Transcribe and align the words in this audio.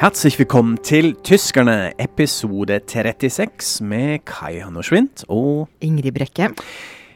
Herzlich 0.00 0.38
willkommen 0.38 0.78
til 0.80 1.12
Tyskerne, 1.20 1.92
episode 2.00 2.80
36 2.88 3.84
med 3.84 4.22
Kai 4.24 4.62
Hanno 4.62 4.80
Schwint 4.80 5.26
og 5.28 5.68
Ingrid 5.84 6.14
Brekke. 6.16 6.46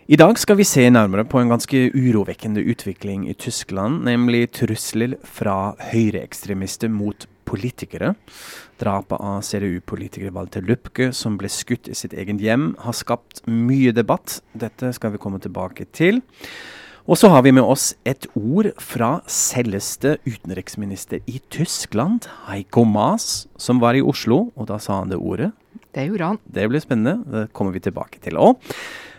I 0.04 0.18
dag 0.20 0.36
skal 0.36 0.58
vi 0.58 0.66
se 0.68 0.84
nærmere 0.92 1.24
på 1.24 1.41
en 1.41 1.48
ganske 1.48 1.80
urovekkende 1.96 2.60
utvikling 2.60 3.24
i 3.30 3.32
Tyskland, 3.41 4.02
nemlig 4.05 4.50
trusler 4.52 5.16
fra 5.24 5.72
høyreekstremister 5.80 6.92
mot 6.92 7.24
politikere. 7.48 8.12
Drapet 8.77 9.16
av 9.16 9.41
CDU-politiker 9.48 10.36
Walter 10.36 10.60
Lupke, 10.60 11.08
som 11.16 11.41
ble 11.41 11.48
skutt 11.48 11.88
i 11.88 11.96
sitt 11.96 12.12
eget 12.12 12.44
hjem, 12.44 12.74
har 12.84 13.00
skapt 13.00 13.46
mye 13.48 13.96
debatt. 13.96 14.42
Dette 14.52 14.92
skal 14.92 15.16
vi 15.16 15.24
komme 15.24 15.41
tilbake 15.41 15.88
til. 15.96 16.20
Og 17.04 17.18
så 17.20 17.28
har 17.28 17.42
vi 17.44 17.52
med 17.52 17.66
oss 17.68 17.90
et 18.08 18.24
ord 18.32 18.70
fra 18.80 19.18
selveste 19.28 20.14
utenriksminister 20.24 21.20
i 21.28 21.36
Tyskland, 21.52 22.24
Heiko 22.48 22.86
Maas, 22.88 23.44
som 23.60 23.82
var 23.82 23.92
i 23.92 24.00
Oslo, 24.00 24.46
og 24.56 24.70
da 24.70 24.78
sa 24.80 25.02
han 25.02 25.12
det 25.12 25.20
ordet. 25.20 25.50
Det 25.92 26.06
gjorde 26.08 26.30
han. 26.32 26.38
Det 26.48 26.64
blir 26.72 26.80
spennende. 26.80 27.18
Det 27.28 27.50
kommer 27.52 27.77
vi 27.77 27.82
tilbake 27.84 28.22
til 28.24 28.40
òg. 28.40 28.56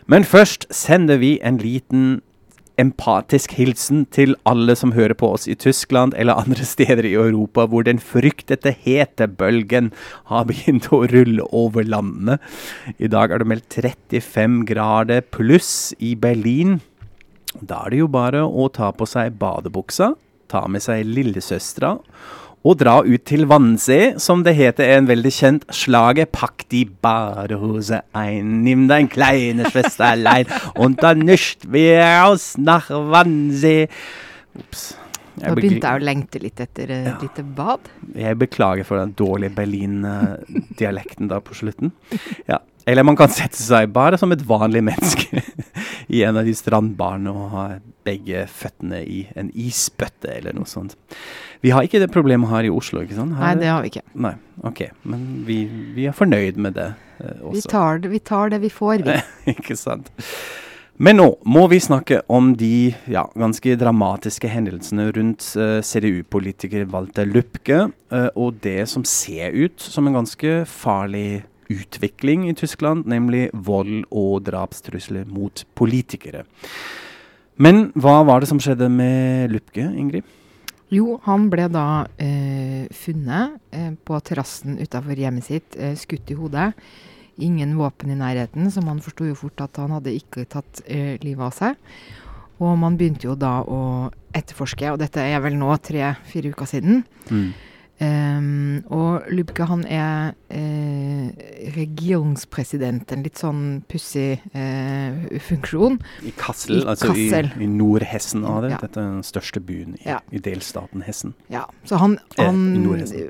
Men 0.10 0.26
først 0.26 0.66
sender 0.74 1.22
vi 1.22 1.36
en 1.46 1.62
liten 1.62 2.24
empatisk 2.82 3.54
hilsen 3.56 4.04
til 4.12 4.34
alle 4.50 4.74
som 4.76 4.96
hører 4.98 5.16
på 5.16 5.30
oss 5.38 5.46
i 5.48 5.56
Tyskland 5.56 6.18
eller 6.18 6.42
andre 6.42 6.66
steder 6.74 7.06
i 7.06 7.14
Europa 7.14 7.68
hvor 7.70 7.86
den 7.86 8.02
fryktede 8.02 8.74
hetebølgen 8.82 9.92
har 10.34 10.50
begynt 10.50 10.90
å 10.90 11.04
rulle 11.14 11.46
over 11.54 11.86
landene. 11.86 12.42
I 12.98 13.14
dag 13.14 13.30
er 13.30 13.46
det 13.46 13.52
meldt 13.54 13.78
35 13.78 14.66
grader 14.74 15.22
pluss 15.22 15.94
i 16.02 16.16
Berlin. 16.18 16.80
Da 17.62 17.86
er 17.86 17.94
det 17.94 18.02
jo 18.04 18.10
bare 18.12 18.44
å 18.46 18.68
ta 18.74 18.92
på 18.96 19.08
seg 19.10 19.38
badebuksa, 19.40 20.14
ta 20.52 20.66
med 20.72 20.84
seg 20.84 21.06
lillesøstera 21.08 21.96
og 22.66 22.80
dra 22.82 22.96
ut 23.06 23.22
til 23.30 23.46
Wannsee, 23.50 24.16
som 24.22 24.42
det 24.46 24.56
heter 24.58 24.96
en 24.96 25.10
veldig 25.10 25.32
kjent 25.34 25.66
slaget. 25.70 26.32
Pakk 26.34 26.66
de 26.74 26.82
badehose 27.06 28.02
ein, 28.18 28.64
nimm 28.66 28.88
dein 28.90 29.10
kleine 29.12 29.70
Schwesterlein, 29.70 30.50
und 30.74 31.04
dann 31.04 31.20
nicht 31.20 31.72
wir 31.72 32.26
aus 32.26 32.58
nach 32.58 32.90
Wannsee. 32.90 33.88
Ops. 34.58 34.96
Nå 35.36 35.52
begynte 35.58 35.84
jeg 35.84 36.00
å 36.00 36.06
lengte 36.08 36.40
litt 36.40 36.62
etter 36.64 36.92
et 36.96 37.10
ja. 37.10 37.16
lite 37.20 37.44
bad. 37.44 37.90
Jeg 38.16 38.40
beklager 38.40 38.88
for 38.88 39.02
den 39.02 39.12
dårlige 39.20 39.52
Berlin-dialekten 39.58 41.28
da 41.30 41.42
på 41.44 41.58
slutten. 41.60 41.92
Ja. 42.48 42.62
Eller 42.88 43.04
man 43.04 43.18
kan 43.20 43.34
sette 43.34 43.60
seg 43.60 43.92
bare 43.94 44.18
som 44.22 44.32
et 44.32 44.46
vanlig 44.48 44.84
menneske 44.86 45.42
i 46.08 46.24
en 46.28 46.38
av 46.40 46.48
de 46.48 46.54
strandbarene 46.56 47.34
og 47.34 47.54
ha 47.54 47.66
begge 48.06 48.46
føttene 48.52 49.02
i 49.02 49.24
en 49.38 49.50
isbøtte 49.52 50.30
eller 50.38 50.56
noe 50.58 50.70
sånt. 50.70 50.98
Vi 51.66 51.72
har 51.74 51.86
ikke 51.88 52.02
det 52.04 52.12
problemet 52.14 52.52
her 52.52 52.68
i 52.68 52.74
Oslo, 52.74 53.02
ikke 53.02 53.18
sant? 53.18 53.38
Her, 53.40 53.56
Nei, 53.56 53.64
det 53.64 53.72
har 53.72 53.82
vi 53.86 53.94
ikke. 53.94 54.06
Nei, 54.28 54.36
ok. 54.68 54.84
Men 55.10 55.26
vi, 55.48 55.64
vi 55.96 56.06
er 56.10 56.18
fornøyd 56.18 56.60
med 56.62 56.78
det 56.78 56.92
eh, 56.92 57.40
også. 57.42 57.56
Vi 57.56 57.66
tar 57.72 58.04
det, 58.04 58.14
vi 58.14 58.22
tar 58.22 58.54
det 58.54 58.62
vi 58.62 58.72
får, 58.74 59.08
vi. 59.08 59.18
ikke 59.56 59.78
sant. 59.80 60.12
Men 60.96 61.18
nå 61.20 61.26
må 61.44 61.66
vi 61.68 61.82
snakke 61.84 62.22
om 62.32 62.54
de 62.56 62.94
ja, 63.12 63.26
ganske 63.36 63.74
dramatiske 63.82 64.48
hendelsene 64.48 65.10
rundt 65.18 65.44
uh, 65.60 65.82
CDU-politiker 65.84 66.86
Walter 66.94 67.28
Lupke, 67.28 67.90
uh, 68.14 68.30
og 68.32 68.62
det 68.64 68.86
som 68.88 69.04
ser 69.04 69.52
ut 69.52 69.76
som 69.82 70.08
en 70.08 70.16
ganske 70.22 70.62
farlig 70.72 71.44
utvikling 71.72 72.48
i 72.50 72.56
Tyskland, 72.58 73.06
nemlig 73.10 73.50
vold 73.54 74.06
og 74.12 74.46
drapstrusler 74.48 75.26
mot 75.30 75.66
politikere. 75.78 76.46
Men 77.56 77.90
hva 77.96 78.20
var 78.28 78.44
det 78.44 78.50
som 78.52 78.60
skjedde 78.60 78.90
med 78.92 79.54
Lupke, 79.54 79.86
Ingrid? 79.86 80.26
Jo, 80.94 81.18
han 81.26 81.48
ble 81.50 81.66
da 81.72 82.06
eh, 82.22 82.86
funnet 82.94 83.58
eh, 83.74 83.92
på 83.96 84.20
terrassen 84.28 84.78
utafor 84.78 85.18
hjemmet 85.18 85.48
sitt, 85.48 85.78
eh, 85.80 85.96
skutt 85.98 86.30
i 86.30 86.38
hodet. 86.38 86.70
Ingen 87.42 87.74
våpen 87.80 88.14
i 88.14 88.20
nærheten, 88.20 88.70
så 88.72 88.84
man 88.86 89.02
forsto 89.04 89.26
jo 89.28 89.36
fort 89.40 89.64
at 89.66 89.80
han 89.82 89.96
hadde 89.98 90.14
ikke 90.16 90.46
tatt 90.52 90.84
eh, 90.86 91.16
livet 91.24 91.48
av 91.48 91.56
seg. 91.56 91.80
Og 92.64 92.78
man 92.80 92.96
begynte 93.00 93.28
jo 93.28 93.36
da 93.40 93.58
å 93.64 94.12
etterforske, 94.36 94.94
og 94.94 95.02
dette 95.02 95.24
er 95.24 95.42
vel 95.44 95.58
nå 95.60 95.74
tre-fire 95.84 96.54
uker 96.54 96.70
siden. 96.70 97.02
Mm. 97.28 97.50
Um, 97.96 98.82
og 98.92 99.24
Lubke 99.32 99.64
han 99.70 99.86
er 99.88 100.34
eh, 100.52 101.30
regionspresident, 101.78 103.12
en 103.16 103.22
litt 103.24 103.40
sånn 103.40 103.62
pussig 103.88 104.42
eh, 104.52 105.38
funksjon. 105.46 105.96
I 106.28 106.34
Kassel, 106.36 106.82
I 106.82 106.90
altså 106.92 107.14
Kassel. 107.14 107.54
i, 107.56 107.64
i 107.64 107.70
Nordhessen 107.72 108.44
av 108.44 108.66
det. 108.66 108.74
Ja. 108.74 108.80
Dette 108.84 109.00
er 109.00 109.14
den 109.14 109.24
største 109.24 109.62
byen 109.64 109.94
i, 109.96 110.02
ja. 110.10 110.18
i 110.28 110.42
delstaten 110.44 111.06
Hessen. 111.08 111.32
Ja, 111.54 111.64
så 111.88 112.02
han, 112.02 112.18
eh, 112.36 113.22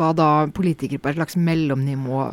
var 0.00 0.16
da 0.18 0.30
politiker 0.54 0.98
på 0.98 1.12
et 1.12 1.20
slags 1.20 1.38
mellomnivå, 1.38 2.24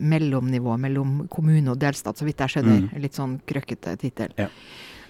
mellomnivå 0.00 0.78
mellom 0.80 1.26
kommune 1.32 1.74
og 1.74 1.82
delstat, 1.82 2.16
så 2.16 2.24
vidt 2.24 2.40
jeg 2.40 2.56
skjønner. 2.56 2.86
Mm. 2.86 3.02
Litt 3.04 3.20
sånn 3.20 3.36
krøkkete 3.44 3.98
tittel. 4.00 4.32
Ja. 4.40 4.48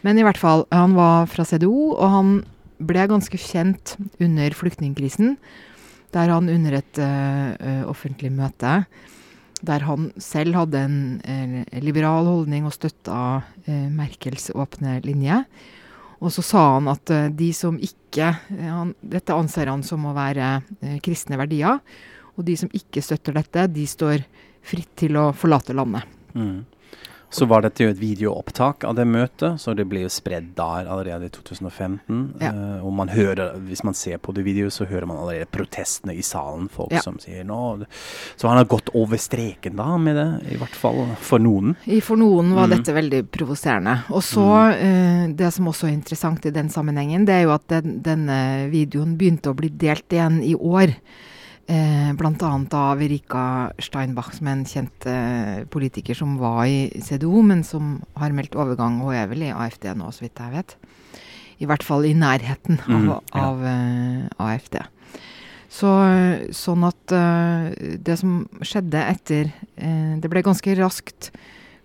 Men 0.03 0.19
i 0.19 0.27
hvert 0.27 0.41
fall, 0.41 0.67
han 0.75 0.99
var 0.99 1.31
fra 1.31 1.47
CDO, 1.47 1.94
og 1.94 2.11
han 2.11 2.34
ble 2.83 3.06
ganske 3.09 3.39
kjent 3.39 3.94
under 4.19 4.59
flyktningkrisen 4.59 5.37
der 6.15 6.33
han 6.33 6.51
under 6.51 6.79
et 6.79 7.01
uh, 7.03 7.85
offentlig 7.91 8.33
møte 8.35 8.85
der 9.65 9.81
han 9.87 10.11
selv 10.21 10.59
hadde 10.59 10.81
en 10.85 10.97
uh, 11.25 11.79
liberal 11.81 12.27
holdning 12.29 12.67
og 12.69 12.75
støtta 12.77 13.21
uh, 13.41 13.87
Merkels 13.93 14.51
åpne 14.53 14.99
linje. 15.07 15.39
Og 16.25 16.33
så 16.35 16.45
sa 16.45 16.65
han 16.77 16.89
at 16.93 17.11
de 17.37 17.49
som 17.57 17.77
ikke 17.83 18.31
han, 18.49 18.95
Dette 19.03 19.35
anser 19.35 19.69
han 19.69 19.83
som 19.85 20.07
å 20.09 20.15
være 20.17 20.63
kristne 21.05 21.37
verdier. 21.37 21.83
Og 22.39 22.47
de 22.47 22.55
som 22.57 22.71
ikke 22.73 23.03
støtter 23.05 23.37
dette, 23.37 23.67
de 23.75 23.85
står 23.89 24.23
fritt 24.65 24.89
til 24.97 25.19
å 25.21 25.27
forlate 25.37 25.77
landet. 25.77 26.07
Mm. 26.33 26.63
Så 27.34 27.49
var 27.50 27.65
dette 27.65 27.83
jo 27.83 27.91
et 27.91 27.99
videoopptak 27.99 28.84
av 28.87 28.95
det 28.95 29.06
møtet, 29.11 29.59
så 29.59 29.75
det 29.75 29.89
ble 29.91 30.05
jo 30.05 30.11
spredd 30.12 30.53
der 30.55 30.87
allerede 30.87 31.27
i 31.27 31.33
2015. 31.34 32.21
Ja. 32.39 32.53
Uh, 32.55 32.84
og 32.87 32.95
man 32.95 33.11
hører, 33.11 33.56
hvis 33.67 33.83
man 33.87 33.97
ser 33.99 34.21
på 34.22 34.34
det 34.37 34.45
videoet, 34.47 34.75
så 34.77 34.87
hører 34.87 35.09
man 35.11 35.19
allerede 35.19 35.50
protestene 35.50 36.15
i 36.15 36.23
salen. 36.23 36.69
Folk 36.71 36.94
ja. 36.94 37.03
som 37.03 37.19
sier 37.23 37.43
nå 37.47 37.59
Så 38.37 38.47
han 38.47 38.61
har 38.61 38.69
gått 38.71 38.93
over 38.94 39.19
streken 39.19 39.75
da 39.81 39.97
med 39.99 40.19
det, 40.21 40.28
i 40.55 40.61
hvert 40.61 40.78
fall 40.78 41.03
for 41.19 41.43
noen. 41.43 41.75
I 41.91 41.99
for 42.05 42.21
noen 42.21 42.55
var 42.55 42.71
mm. 42.71 42.77
dette 42.77 42.94
veldig 42.94 43.23
provoserende. 43.34 43.99
Og 44.15 44.23
så, 44.23 44.49
uh, 44.78 45.27
det 45.34 45.50
som 45.59 45.75
også 45.75 45.91
er 45.91 45.97
interessant 45.99 46.47
i 46.47 46.55
den 46.55 46.71
sammenhengen, 46.71 47.27
det 47.27 47.41
er 47.41 47.47
jo 47.49 47.56
at 47.56 47.67
den, 47.73 47.99
denne 48.05 48.39
videoen 48.71 49.19
begynte 49.19 49.50
å 49.50 49.59
bli 49.59 49.75
delt 49.75 50.06
igjen 50.15 50.39
i 50.44 50.55
år. 50.55 50.94
Eh, 51.67 52.13
Bl.a. 52.13 52.51
av 52.77 53.03
Erika 53.03 53.73
Steinbach, 53.81 54.35
som 54.37 54.49
er 54.51 54.59
en 54.59 54.67
kjent 54.69 55.07
eh, 55.09 55.63
politiker 55.73 56.17
som 56.19 56.37
var 56.37 56.67
i 56.69 56.91
CDO, 57.01 57.41
men 57.47 57.63
som 57.65 58.03
har 58.21 58.35
meldt 58.37 58.57
overgang 58.59 58.99
og 59.05 59.15
er 59.17 59.31
vel 59.31 59.47
i 59.47 59.53
AFD 59.55 59.89
nå, 59.97 60.11
så 60.13 60.27
vidt 60.27 60.43
jeg 60.43 60.53
vet. 60.53 60.77
I 61.65 61.69
hvert 61.71 61.87
fall 61.87 62.05
i 62.05 62.13
nærheten 62.19 62.83
av, 62.85 62.99
mm, 63.01 63.09
ja. 63.09 63.47
av 63.47 63.65
eh, 63.71 64.45
AFD. 64.45 64.83
Så, 65.75 65.91
sånn 66.55 66.85
at 66.87 67.13
uh, 67.17 67.73
det 67.75 68.15
som 68.21 68.45
skjedde 68.63 69.01
etter 69.11 69.49
uh, 69.51 70.15
Det 70.23 70.29
ble 70.31 70.45
ganske 70.47 70.77
raskt 70.79 71.33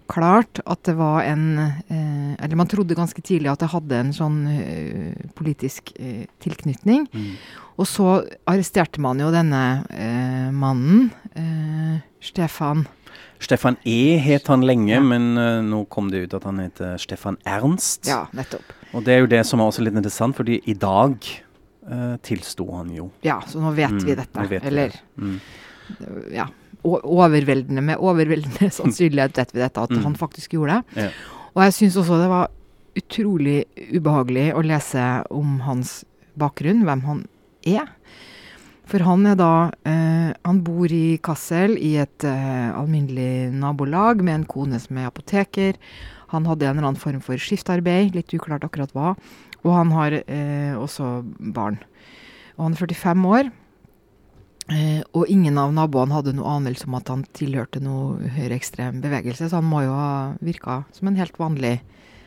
klart 0.10 0.62
at 0.66 0.84
det 0.88 0.96
var 0.98 1.22
en 1.24 1.60
eh, 1.60 2.36
Eller 2.40 2.58
man 2.58 2.70
trodde 2.70 2.98
ganske 2.98 3.22
tidlig 3.22 3.52
at 3.52 3.64
det 3.64 3.72
hadde 3.74 3.98
en 4.00 4.14
sånn 4.16 4.38
politisk 5.38 5.92
tilknytning. 6.42 7.08
Mm. 7.14 7.34
Og 7.80 7.88
så 7.88 8.08
arresterte 8.50 9.00
man 9.02 9.22
jo 9.22 9.30
denne 9.32 9.64
eh, 9.96 10.50
mannen, 10.52 11.10
eh, 11.32 12.00
Stefan. 12.20 12.84
Stefan 13.40 13.78
E 13.88 14.18
het 14.20 14.50
han 14.52 14.66
lenge, 14.68 14.92
ja. 14.92 15.00
men 15.00 15.32
uh, 15.40 15.62
nå 15.64 15.86
kom 15.92 16.10
det 16.12 16.26
ut 16.26 16.34
at 16.36 16.44
han 16.44 16.60
heter 16.60 16.98
Stefan 17.00 17.38
Ernst. 17.48 18.10
Ja, 18.10 18.26
nettopp. 18.36 18.74
Og 18.92 19.06
det 19.08 19.14
er 19.16 19.24
jo 19.24 19.30
det 19.32 19.46
som 19.48 19.64
er 19.64 19.72
også 19.72 19.86
litt 19.86 19.96
interessant, 19.96 20.36
fordi 20.36 20.58
i 20.68 20.76
dag 20.76 21.16
uh, 21.88 22.18
tilsto 22.26 22.68
han 22.74 22.92
jo. 22.98 23.08
Ja, 23.24 23.38
så 23.48 23.64
nå 23.64 23.72
vet 23.78 23.96
mm, 23.96 24.04
vi 24.04 24.18
dette. 24.20 24.48
Vet 24.52 24.68
Eller 24.68 24.98
vi 25.16 25.30
mm. 25.30 25.38
ja, 26.36 26.50
overveldende 26.84 27.84
med 27.84 28.00
overveldende 28.00 28.70
sannsynlighet 28.80 29.38
vet 29.38 29.54
vi 29.56 29.64
dette, 29.64 29.84
at 29.84 29.92
mm. 29.92 30.04
han 30.06 30.16
faktisk 30.20 30.56
gjorde 30.56 30.80
det. 30.80 31.04
Ja. 31.06 31.10
Og 31.56 31.64
jeg 31.66 31.76
syns 31.76 31.98
også 32.00 32.20
det 32.22 32.32
var 32.32 32.50
utrolig 33.00 33.60
ubehagelig 33.94 34.50
å 34.56 34.64
lese 34.66 35.06
om 35.34 35.60
hans 35.66 36.02
bakgrunn, 36.40 36.86
hvem 36.88 37.04
han 37.08 37.24
er. 37.68 37.90
For 38.90 39.04
han 39.06 39.28
er 39.30 39.36
da 39.38 39.70
eh, 39.86 40.32
Han 40.48 40.62
bor 40.66 40.90
i 40.90 41.20
Kassel 41.22 41.76
i 41.78 41.94
et 42.02 42.26
eh, 42.26 42.70
alminnelig 42.74 43.52
nabolag 43.54 44.24
med 44.26 44.40
en 44.40 44.48
kone 44.50 44.80
som 44.82 44.98
er 44.98 45.10
apoteker. 45.12 45.78
Han 46.34 46.48
hadde 46.50 46.66
en 46.66 46.78
eller 46.78 46.92
annen 46.92 47.02
form 47.02 47.22
for 47.26 47.38
skiftarbeid, 47.42 48.16
litt 48.18 48.34
uklart 48.34 48.66
akkurat 48.66 48.94
hva. 48.96 49.14
Og 49.62 49.72
han 49.76 49.94
har 49.94 50.18
eh, 50.22 50.74
også 50.78 51.20
barn. 51.54 51.80
Og 52.58 52.68
han 52.68 52.78
er 52.78 52.82
45 52.82 53.30
år. 53.30 53.52
Eh, 54.70 55.02
og 55.18 55.30
ingen 55.32 55.58
av 55.58 55.74
naboene 55.74 56.14
hadde 56.14 56.36
noe 56.38 56.58
anelse 56.60 56.86
om 56.86 56.98
at 57.00 57.10
han 57.10 57.26
tilhørte 57.38 57.82
noe 57.82 58.30
høyreekstrem 58.36 59.00
bevegelse, 59.04 59.50
så 59.50 59.62
han 59.62 59.70
må 59.70 59.84
jo 59.86 59.96
ha 59.98 60.12
virka 60.46 60.84
som 60.94 61.10
en 61.10 61.18
helt 61.18 61.40
vanlig, 61.42 61.80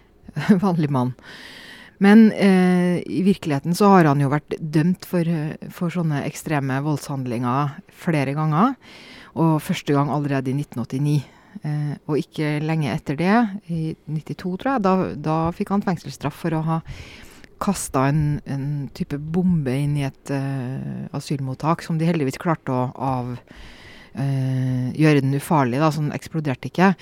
vanlig 0.66 0.90
mann. 0.90 1.14
Men 2.02 2.32
eh, 2.34 2.98
i 3.06 3.22
virkeligheten 3.22 3.76
så 3.78 3.92
har 3.92 4.08
han 4.10 4.22
jo 4.22 4.32
vært 4.32 4.56
dømt 4.58 5.06
for, 5.06 5.28
for 5.70 5.94
sånne 5.94 6.24
ekstreme 6.26 6.80
voldshandlinger 6.82 7.76
flere 7.94 8.34
ganger. 8.34 8.74
Og 9.38 9.60
første 9.62 9.94
gang 9.94 10.10
allerede 10.10 10.50
i 10.50 10.56
1989. 10.58 11.20
Eh, 11.62 11.94
og 12.08 12.18
ikke 12.18 12.56
lenge 12.64 12.90
etter 12.90 13.18
det, 13.20 13.36
i 13.70 13.92
92 14.08 14.56
tror 14.58 14.72
jeg, 14.72 14.84
da, 14.88 14.94
da 15.14 15.36
fikk 15.54 15.70
han 15.74 15.84
fengselsstraff 15.84 16.42
for 16.42 16.56
å 16.58 16.64
ha 16.66 16.80
kasta 17.62 18.06
en, 18.10 18.40
en, 18.50 18.66
type 18.96 19.18
bombe 19.34 19.74
inn 19.84 19.94
i 20.00 20.06
et 20.06 20.32
uh, 20.34 21.06
asylmottak, 21.16 21.84
som 21.86 21.98
de 21.98 22.08
heldigvis 22.08 22.40
klarte 22.42 22.74
å 22.74 22.88
av, 22.96 23.30
uh, 24.16 24.88
gjøre 24.98 25.22
den 25.22 25.38
ufarlig, 25.38 25.80
da, 25.82 25.92
så 25.92 26.02
den 26.02 26.16
eksploderte 26.16 26.70
ikke. 26.70 26.92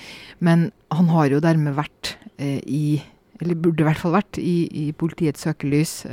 Men 0.43 0.69
han 0.93 1.09
har 1.13 1.33
jo 1.33 1.41
dermed 1.43 1.77
vært 1.79 2.15
uh, 2.37 2.61
i 2.65 3.01
Eller 3.41 3.57
burde 3.57 3.81
i 3.81 3.85
hvert 3.87 3.97
fall 3.97 4.13
vært 4.13 4.37
i, 4.37 4.67
i 4.69 4.91
politiets 4.93 5.41
søkelys 5.41 6.03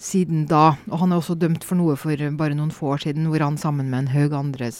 siden 0.00 0.46
da. 0.48 0.78
Og 0.88 1.02
han 1.02 1.12
er 1.12 1.18
også 1.20 1.34
dømt 1.36 1.66
for 1.68 1.76
noe 1.76 1.98
for 2.00 2.16
bare 2.38 2.56
noen 2.56 2.70
få 2.72 2.94
år 2.94 3.02
siden, 3.02 3.26
hvor 3.28 3.44
han 3.44 3.58
sammen 3.60 3.90
med 3.92 4.06
en 4.06 4.08
haug 4.14 4.32
andre 4.38 4.70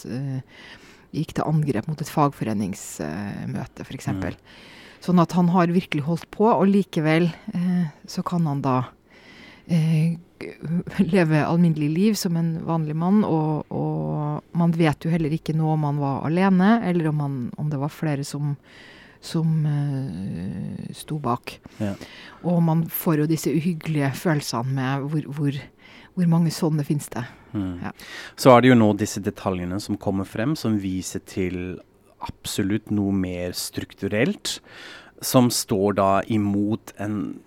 gikk 1.13 1.35
til 1.37 1.45
angrep 1.45 1.85
mot 1.85 2.01
et 2.01 2.09
fagforeningsmøte, 2.09 3.85
f.eks. 3.85 4.09
Mm. 4.09 4.25
Sånn 5.05 5.21
at 5.21 5.35
han 5.37 5.51
har 5.53 5.69
virkelig 5.73 6.05
holdt 6.07 6.29
på, 6.33 6.47
og 6.49 6.65
likevel 6.71 7.27
eh, 7.53 7.89
så 8.09 8.23
kan 8.25 8.47
han 8.49 8.63
da 8.65 8.79
eh, 9.69 10.15
leve 11.13 11.43
alminnelig 11.45 11.89
liv 11.93 12.17
som 12.17 12.37
en 12.39 12.55
vanlig 12.65 12.95
mann. 12.97 13.21
Og, 13.27 13.69
og, 13.69 14.41
man 14.57 14.73
vet 14.75 15.05
jo 15.05 15.13
heller 15.13 15.33
ikke 15.35 15.55
nå 15.55 15.69
om 15.75 15.85
han 15.87 16.01
var 16.01 16.25
alene, 16.27 16.79
eller 16.89 17.11
om, 17.11 17.23
han, 17.23 17.39
om 17.61 17.69
det 17.69 17.79
var 17.81 17.93
flere 17.93 18.25
som, 18.25 18.55
som 19.23 19.53
uh, 19.67 20.91
sto 20.95 21.19
bak. 21.21 21.57
Ja. 21.77 21.93
Og 22.47 22.61
man 22.65 22.85
får 22.89 23.23
jo 23.23 23.29
disse 23.29 23.53
uhyggelige 23.53 24.13
følelsene 24.17 24.77
med 24.77 25.09
hvor, 25.11 25.27
hvor, 25.37 25.59
hvor 26.15 26.31
mange 26.31 26.53
sånne 26.55 26.87
finnes 26.87 27.11
det. 27.13 27.25
Mm. 27.55 27.73
Ja. 27.83 27.91
Så 28.39 28.55
er 28.55 28.63
det 28.63 28.73
jo 28.73 28.79
nå 28.79 28.93
disse 28.99 29.23
detaljene 29.23 29.79
som 29.83 29.99
kommer 30.01 30.27
frem, 30.27 30.55
som 30.59 30.79
viser 30.81 31.23
til 31.27 31.77
absolutt 32.23 32.91
noe 32.93 33.13
mer 33.15 33.55
strukturelt, 33.57 34.59
som 35.23 35.49
står 35.53 35.97
da 35.99 36.09
imot 36.31 36.93
en, 37.01 37.39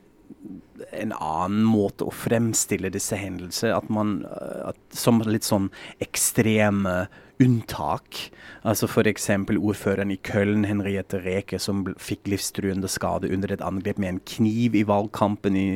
en 0.92 1.14
annen 1.14 1.64
måte 1.66 2.06
å 2.06 2.14
fremstille 2.14 2.90
disse 2.94 3.18
hendelser 3.18 3.74
at 3.76 3.88
man, 3.92 4.20
at, 4.28 4.78
som 4.94 5.22
litt 5.26 5.46
sånn 5.48 5.70
ekstreme 6.04 7.06
unntak. 7.42 8.18
Altså 8.66 8.88
F.eks. 8.88 9.28
ordføreren 9.54 10.10
i 10.10 10.18
Køln, 10.26 10.64
Henriette 10.66 11.20
Reke, 11.22 11.60
som 11.62 11.84
fikk 12.02 12.26
livstruende 12.30 12.90
skade 12.90 13.30
under 13.32 13.52
et 13.54 13.62
angrep 13.64 14.00
med 14.02 14.10
en 14.10 14.22
kniv 14.26 14.74
i 14.76 14.84
valgkampen 14.88 15.56
i, 15.56 15.66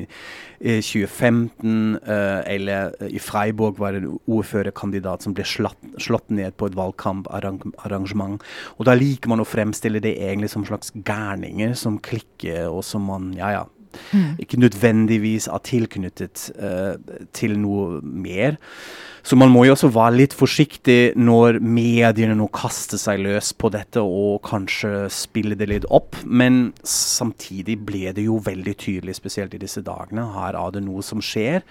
i 0.58 0.78
2015. 0.82 2.00
Uh, 2.02 2.40
eller 2.50 2.96
i 3.06 3.22
Freiburg 3.22 3.78
var 3.80 3.94
det 3.94 4.02
en 4.02 4.16
ordførerkandidat 4.26 5.26
som 5.26 5.36
ble 5.36 5.46
slatt, 5.46 5.78
slått 6.02 6.32
ned 6.34 6.56
på 6.58 6.70
et 6.70 6.78
valgkamparrangement. 6.78 8.42
Og 8.78 8.88
da 8.88 8.96
liker 8.98 9.32
man 9.32 9.44
å 9.44 9.48
fremstille 9.48 10.02
det 10.02 10.16
egentlig 10.18 10.50
som 10.52 10.66
slags 10.66 10.92
gærninger 10.98 11.76
som 11.78 12.00
klikker, 12.02 12.66
og 12.70 12.82
som 12.86 13.06
man 13.08 13.30
Ja, 13.32 13.48
ja. 13.54 13.62
Mm. 14.12 14.34
Ikke 14.42 14.60
nødvendigvis 14.60 15.48
er 15.52 15.64
tilknyttet 15.66 16.50
uh, 16.58 16.94
til 17.36 17.56
noe 17.60 18.00
mer. 18.02 18.58
Så 19.22 19.38
man 19.38 19.52
må 19.54 19.62
jo 19.64 19.76
også 19.76 19.92
være 19.94 20.18
litt 20.18 20.34
forsiktig 20.34 21.14
når 21.14 21.60
mediene 21.62 22.34
nå 22.38 22.48
kaster 22.54 22.98
seg 22.98 23.22
løs 23.22 23.52
på 23.54 23.70
dette 23.70 24.02
og 24.02 24.40
kanskje 24.48 25.06
spiller 25.14 25.58
det 25.58 25.68
litt 25.70 25.86
opp. 25.94 26.18
Men 26.26 26.72
samtidig 26.82 27.78
ble 27.86 28.10
det 28.16 28.26
jo 28.26 28.40
veldig 28.42 28.74
tydelig, 28.82 29.20
spesielt 29.20 29.54
i 29.54 29.62
disse 29.62 29.84
dagene. 29.86 30.26
Her 30.34 30.58
er 30.58 30.74
det 30.74 30.82
noe 30.88 31.06
som 31.06 31.22
skjer. 31.22 31.62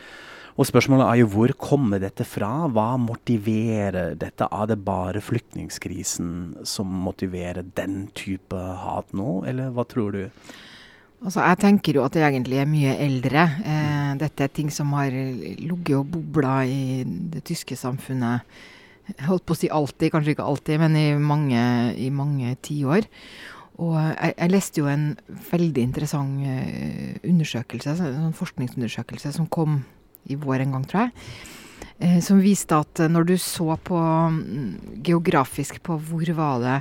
Og 0.59 0.67
spørsmålet 0.67 1.07
er 1.07 1.19
jo 1.21 1.29
hvor 1.31 1.53
kommer 1.59 2.01
dette 2.01 2.25
fra? 2.27 2.67
Hva 2.71 2.95
motiverer 2.99 4.15
dette? 4.19 4.47
Er 4.47 4.67
det 4.71 4.81
bare 4.85 5.23
flyktningkrisen 5.23 6.65
som 6.67 6.91
motiverer 7.05 7.63
den 7.77 8.05
type 8.15 8.57
hat 8.83 9.15
nå, 9.15 9.41
eller 9.47 9.71
hva 9.75 9.87
tror 9.87 10.15
du? 10.15 10.23
Altså, 11.21 11.43
jeg 11.45 11.59
tenker 11.61 11.97
jo 11.99 12.01
at 12.01 12.15
det 12.17 12.23
egentlig 12.25 12.57
er 12.57 12.69
mye 12.69 12.95
eldre. 12.97 13.43
Eh, 13.61 14.11
dette 14.17 14.45
er 14.45 14.53
ting 14.53 14.71
som 14.73 14.89
har 14.97 15.13
ligget 15.13 15.93
og 15.99 16.07
bobla 16.15 16.63
i 16.65 17.03
det 17.05 17.43
tyske 17.45 17.77
samfunnet. 17.77 18.41
Holdt 19.27 19.45
på 19.45 19.53
å 19.53 19.59
si 19.59 19.69
alltid, 19.69 20.09
kanskje 20.13 20.33
ikke 20.33 20.47
alltid, 20.49 20.81
men 20.81 20.97
i 20.97 21.05
mange, 21.21 21.61
i 21.93 22.09
mange 22.09 22.55
tiår. 22.65 23.05
Og 23.81 23.95
jeg, 23.99 24.33
jeg, 24.33 24.51
leste 24.53 24.81
jo 24.81 24.89
en 24.89 25.05
veldig 25.51 25.83
interessant 25.85 26.41
uh, 26.45 27.13
undersøkelse, 27.25 27.95
en 28.09 28.35
forskningsundersøkelse 28.37 29.31
som 29.37 29.49
kom 29.49 29.79
i 30.29 30.37
vår 30.37 30.65
en 30.65 30.75
gang, 30.75 30.89
tror 30.89 31.05
jeg. 31.05 31.13
Uh, 32.01 32.19
som 32.25 32.41
viste 32.41 32.77
at 32.77 33.05
når 33.09 33.29
du 33.29 33.35
så 33.41 33.77
på 33.77 33.97
um, 33.97 34.41
geografisk 35.05 35.81
på 35.85 35.97
hvor 36.01 36.33
var 36.37 36.61
det 36.65 36.77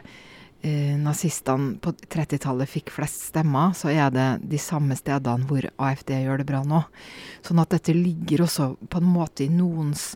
eh, 0.63 0.97
nazistene 1.01 1.77
på 1.83 1.93
30-tallet 2.11 2.71
fikk 2.71 2.93
flest 2.95 3.31
stemmer, 3.31 3.75
så 3.77 3.93
er 3.93 4.13
det 4.15 4.29
de 4.53 4.61
samme 4.61 4.97
stedene 4.99 5.49
hvor 5.49 5.67
AFD 5.77 6.15
gjør 6.19 6.43
det 6.43 6.49
bra 6.51 6.63
nå. 6.67 6.83
Sånn 7.47 7.63
at 7.63 7.73
dette 7.75 7.97
ligger 7.97 8.47
også 8.47 8.75
på 8.91 9.01
en 9.01 9.11
måte 9.11 9.47
i 9.47 9.53
noens 9.53 10.15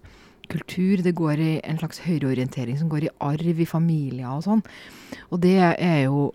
kultur. 0.51 1.01
Det 1.05 1.15
går 1.17 1.41
i 1.41 1.53
en 1.65 1.81
slags 1.81 2.03
høyreorientering 2.05 2.79
som 2.81 2.91
går 2.93 3.09
i 3.09 3.13
arv 3.25 3.61
i 3.61 3.69
familier 3.69 4.31
og 4.35 4.45
sånn. 4.47 4.65
Og 5.31 5.41
det 5.45 5.59
er 5.63 6.05
jo 6.07 6.31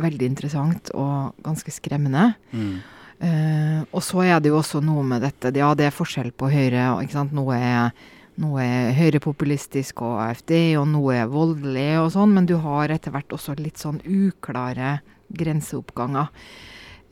veldig 0.00 0.28
interessant 0.30 0.90
og 0.96 1.36
ganske 1.44 1.74
skremmende. 1.74 2.32
Mm. 2.52 2.74
Uh, 3.22 3.80
og 3.94 4.00
så 4.02 4.24
er 4.24 4.40
det 4.42 4.50
jo 4.50 4.56
også 4.58 4.80
noe 4.82 5.04
med 5.06 5.22
dette 5.22 5.52
Ja, 5.54 5.68
det 5.78 5.84
er 5.86 5.94
forskjell 5.94 6.32
på 6.34 6.48
Høyre. 6.50 6.88
ikke 7.04 7.14
sant? 7.14 7.34
Noe 7.36 7.54
er 7.54 7.92
noe 8.40 8.64
høyrepopulistisk 8.96 10.02
og 10.04 10.20
AFD, 10.24 10.54
og 10.80 10.86
noe 10.94 11.24
voldelig 11.30 11.90
og 12.00 12.12
sånn, 12.14 12.32
men 12.36 12.48
du 12.48 12.56
har 12.62 12.92
etter 12.92 13.12
hvert 13.14 13.34
også 13.34 13.56
litt 13.58 13.80
sånn 13.82 14.00
uklare 14.06 15.00
grenseoppganger. 15.36 16.32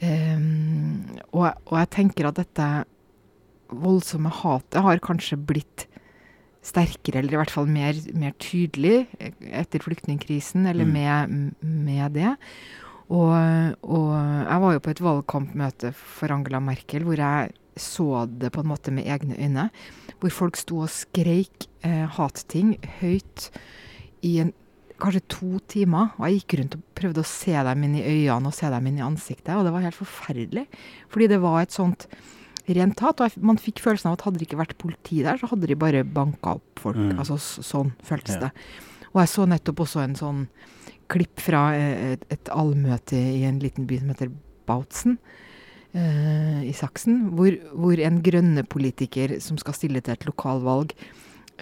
Um, 0.01 1.19
og, 1.35 1.51
og, 1.69 1.75
jeg 1.77 1.91
tenker 1.93 2.31
at 2.31 2.39
dette 2.41 2.69
voldsomme 3.69 4.33
hatet 4.33 4.81
har 4.81 5.03
kanskje 5.05 5.37
blitt 5.37 5.87
sterkere, 6.65 7.21
eller 7.21 7.37
i 7.37 7.41
hvert 7.41 7.53
fall 7.53 7.69
mer, 7.69 7.97
mer 8.17 8.33
tydelig 8.41 9.05
etter 9.21 9.85
flyktningkrisen, 9.85 10.67
eller 10.69 10.89
mm. 10.89 10.97
med, 10.97 11.55
med, 11.61 12.17
det. 12.17 12.35
Og, 13.11 13.33
og 13.83 14.11
jeg 14.15 14.63
var 14.65 14.75
jo 14.75 14.83
på 14.85 14.93
et 14.93 15.05
valgkampmøte 15.05 15.93
for 15.99 16.33
Angela 16.33 16.61
Merkel 16.63 17.05
hvor 17.09 17.19
jeg 17.19 17.57
så 17.79 18.25
det 18.27 18.53
på 18.55 18.63
en 18.63 18.71
måte 18.71 18.93
med 18.95 19.09
egne 19.11 19.37
øyne. 19.39 19.69
Hvor 20.21 20.33
folk 20.35 20.59
sto 20.61 20.83
og 20.85 20.93
skreik 20.93 21.69
eh, 21.87 22.07
hatting 22.17 22.75
høyt 23.01 23.49
i 24.27 24.39
en, 24.43 24.53
kanskje 25.01 25.23
to 25.33 25.61
timer. 25.71 26.11
Og 26.19 26.27
jeg 26.27 26.41
gikk 26.41 26.59
rundt 26.61 26.77
og 26.79 26.85
prøvde 26.99 27.25
å 27.25 27.31
se 27.31 27.55
dem 27.69 27.87
inn 27.87 27.97
i 28.01 28.05
øynene 28.05 28.51
og 28.51 28.57
se 28.57 28.69
dem 28.73 28.91
inn 28.91 29.01
i 29.01 29.07
ansiktet. 29.07 29.55
Og 29.57 29.65
det 29.67 29.75
var 29.75 29.87
helt 29.87 29.99
forferdelig. 29.99 30.67
Fordi 31.13 31.31
det 31.33 31.41
var 31.43 31.63
et 31.63 31.75
sånt 31.77 32.07
rent 32.69 33.03
hat. 33.05 33.23
Og 33.25 33.41
man 33.47 33.61
fikk 33.61 33.83
følelsen 33.85 34.11
av 34.11 34.19
at 34.19 34.27
hadde 34.29 34.43
det 34.43 34.49
ikke 34.49 34.61
vært 34.61 34.79
politi 34.81 35.23
der, 35.25 35.41
så 35.41 35.51
hadde 35.51 35.71
de 35.71 35.79
bare 35.79 36.05
banka 36.05 36.59
opp 36.61 36.85
folk. 36.85 37.01
Mm. 37.01 37.17
Altså 37.19 37.39
sånn 37.41 37.95
føltes 38.07 38.39
ja. 38.39 38.49
det. 38.49 38.53
Og 39.11 39.25
jeg 39.25 39.33
så 39.33 39.47
nettopp 39.51 39.85
også 39.87 40.05
en 40.05 40.19
sånn 40.19 40.45
klipp 41.11 41.43
fra 41.43 41.71
eh, 41.75 42.15
et, 42.15 42.27
et 42.31 42.51
allmøte 42.55 43.19
i 43.19 43.43
en 43.49 43.59
liten 43.63 43.89
by 43.91 43.99
som 44.03 44.13
heter 44.13 44.35
Bautzen 44.69 45.17
uh, 45.95 46.61
i 46.67 46.75
Saksen, 46.77 47.31
hvor, 47.37 47.55
hvor, 47.73 47.99
en 47.99 48.21
grønne 48.25 48.65
politiker 48.69 49.39
som 49.43 49.59
skal 49.61 49.77
stille 49.77 50.03
til 50.05 50.15
et 50.15 50.27
lokalvalg, 50.29 50.95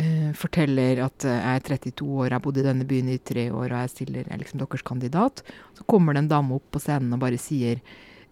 uh, 0.01 0.31
forteller 0.39 1.03
at 1.07 1.27
uh, 1.27 1.35
jeg 1.35 1.63
er 1.63 1.67
32 1.71 2.07
år, 2.07 2.29
jeg 2.29 2.37
har 2.37 2.45
bodd 2.45 2.63
i 2.63 2.69
denne 2.69 2.87
byen 2.89 3.11
i 3.15 3.19
tre 3.19 3.49
år, 3.51 3.67
og 3.73 3.77
jeg 3.83 3.95
stiller 3.97 4.23
jeg 4.25 4.37
er 4.37 4.45
liksom 4.45 4.63
deres 4.63 4.87
kandidat. 4.87 5.43
Så 5.79 5.87
kommer 5.89 6.15
det 6.15 6.27
en 6.27 6.33
dame 6.37 6.57
opp 6.59 6.71
på 6.75 6.83
scenen 6.83 7.15
og 7.17 7.23
bare 7.25 7.41
sier 7.41 7.83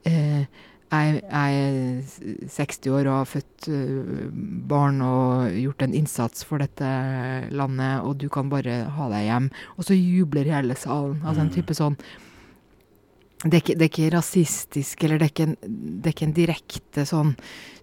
jeg, 0.06 0.46
jeg, 0.86 1.16
er 1.34 2.46
60 2.46 2.92
år 2.94 3.08
og 3.08 3.16
har 3.16 3.26
født 3.26 3.66
barn 4.70 5.00
og 5.02 5.56
gjort 5.58 5.82
en 5.82 5.96
innsats 5.98 6.46
for 6.46 6.62
dette 6.62 6.90
landet, 7.50 8.04
og 8.06 8.20
du 8.22 8.28
kan 8.30 8.52
bare 8.52 8.84
ha 8.94 9.08
deg 9.10 9.26
hjem. 9.26 9.48
Og 9.74 9.88
så 9.88 9.98
jubler 9.98 10.46
hele 10.46 10.76
salen. 10.78 11.18
Altså 11.24 11.42
en 11.42 11.50
mm. 11.50 11.56
type 11.56 11.74
sånn 11.74 11.98
det 13.50 13.58
er, 13.58 13.62
ikke, 13.64 13.76
det 13.76 13.86
er, 13.86 13.90
ikke, 13.92 14.10
rasistisk, 14.16 15.04
eller 15.04 15.20
det 15.20 15.26
er 15.26 15.32
ikke, 15.32 15.46
en, 15.50 15.78
det 16.02 16.10
er 16.10 16.14
ikke 16.14 16.26
en 16.28 16.36
direkte 16.36 17.06
sånn 17.08 17.32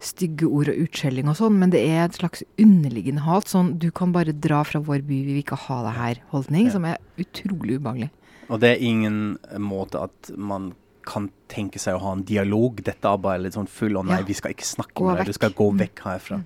stygge 0.03 0.48
ord 0.50 0.72
og 0.72 0.79
utskjelling 0.86 1.29
og 1.32 1.38
sånn, 1.39 1.58
men 1.62 1.74
det 1.74 1.82
er 1.86 2.05
et 2.05 2.20
slags 2.20 2.46
underliggende 2.62 3.25
hat. 3.25 3.50
Sånn 3.51 3.75
'du 3.79 3.89
kan 3.91 4.13
bare 4.15 4.34
dra 4.34 4.63
fra 4.67 4.82
vår 4.84 5.03
by, 5.03 5.20
vi 5.27 5.34
vil 5.34 5.43
ikke 5.43 5.60
ha 5.67 5.82
det 5.88 5.96
her'-holdning, 6.00 6.70
ja. 6.70 6.75
som 6.77 6.88
er 6.89 6.98
utrolig 7.22 7.79
ubehagelig. 7.79 8.10
Og 8.50 8.60
det 8.60 8.74
er 8.74 8.86
ingen 8.86 9.38
måte 9.58 10.01
at 10.03 10.34
man 10.38 10.74
kan 11.03 11.29
tenke 11.51 11.79
seg 11.79 11.98
å 11.98 12.03
ha 12.03 12.15
en 12.15 12.24
dialog. 12.24 12.79
Dette 12.84 13.08
er 13.08 13.20
bare 13.22 13.41
litt 13.43 13.58
sånn 13.58 13.70
full 13.70 14.00
'å 14.00 14.05
nei, 14.05 14.22
ja. 14.22 14.27
vi 14.27 14.34
skal 14.34 14.55
ikke 14.55 14.67
snakke 14.67 15.03
med 15.03 15.17
deg, 15.17 15.32
du 15.32 15.39
skal 15.39 15.51
gå 15.51 15.70
vekk 15.84 16.03
herfra'. 16.08 16.41
Mm. 16.41 16.46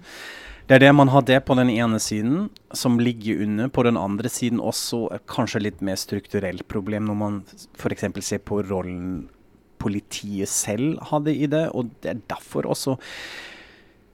Det 0.68 0.76
er 0.76 0.84
det 0.84 0.96
man 0.96 1.08
har 1.14 1.24
det 1.24 1.40
på 1.48 1.56
den 1.56 1.70
ene 1.72 2.00
siden, 2.04 2.50
som 2.76 3.00
ligger 3.00 3.44
under. 3.46 3.70
På 3.72 3.86
den 3.88 3.96
andre 3.96 4.28
siden 4.28 4.60
også 4.60 5.06
kanskje 5.32 5.64
litt 5.64 5.82
mer 5.82 5.96
strukturelt 5.96 6.68
problem, 6.68 7.08
når 7.08 7.16
man 7.16 7.38
f.eks. 7.80 8.04
ser 8.20 8.44
på 8.44 8.60
rollen 8.68 9.30
politiet 9.80 10.52
selv 10.52 11.00
hadde 11.08 11.32
i 11.32 11.48
det. 11.48 11.70
Og 11.72 11.94
det 12.04 12.12
er 12.12 12.26
derfor 12.36 12.68
også 12.68 12.98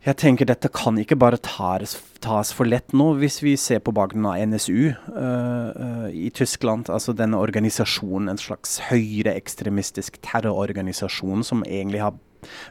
jeg 0.04 0.18
tenker 0.20 0.44
dette 0.44 0.68
kan 0.68 0.98
ikke 1.00 1.16
bare 1.16 1.40
tas, 1.40 1.96
tas 2.20 2.50
for 2.52 2.68
lett 2.68 2.92
nå, 2.92 3.14
hvis 3.22 3.38
vi 3.40 3.54
ser 3.56 3.80
på 3.80 3.94
bakgrunnen 3.96 4.28
av 4.28 4.50
NSU 4.52 4.92
uh, 4.92 5.70
uh, 5.72 6.10
i 6.12 6.28
Tyskland. 6.36 6.92
Altså 6.92 7.16
denne 7.16 7.40
organisasjonen, 7.40 8.28
en 8.28 8.42
slags 8.42 8.82
høyreekstremistisk 8.90 10.20
terrororganisasjon 10.28 11.48
som 11.48 11.64
egentlig 11.64 12.04
har 12.04 12.20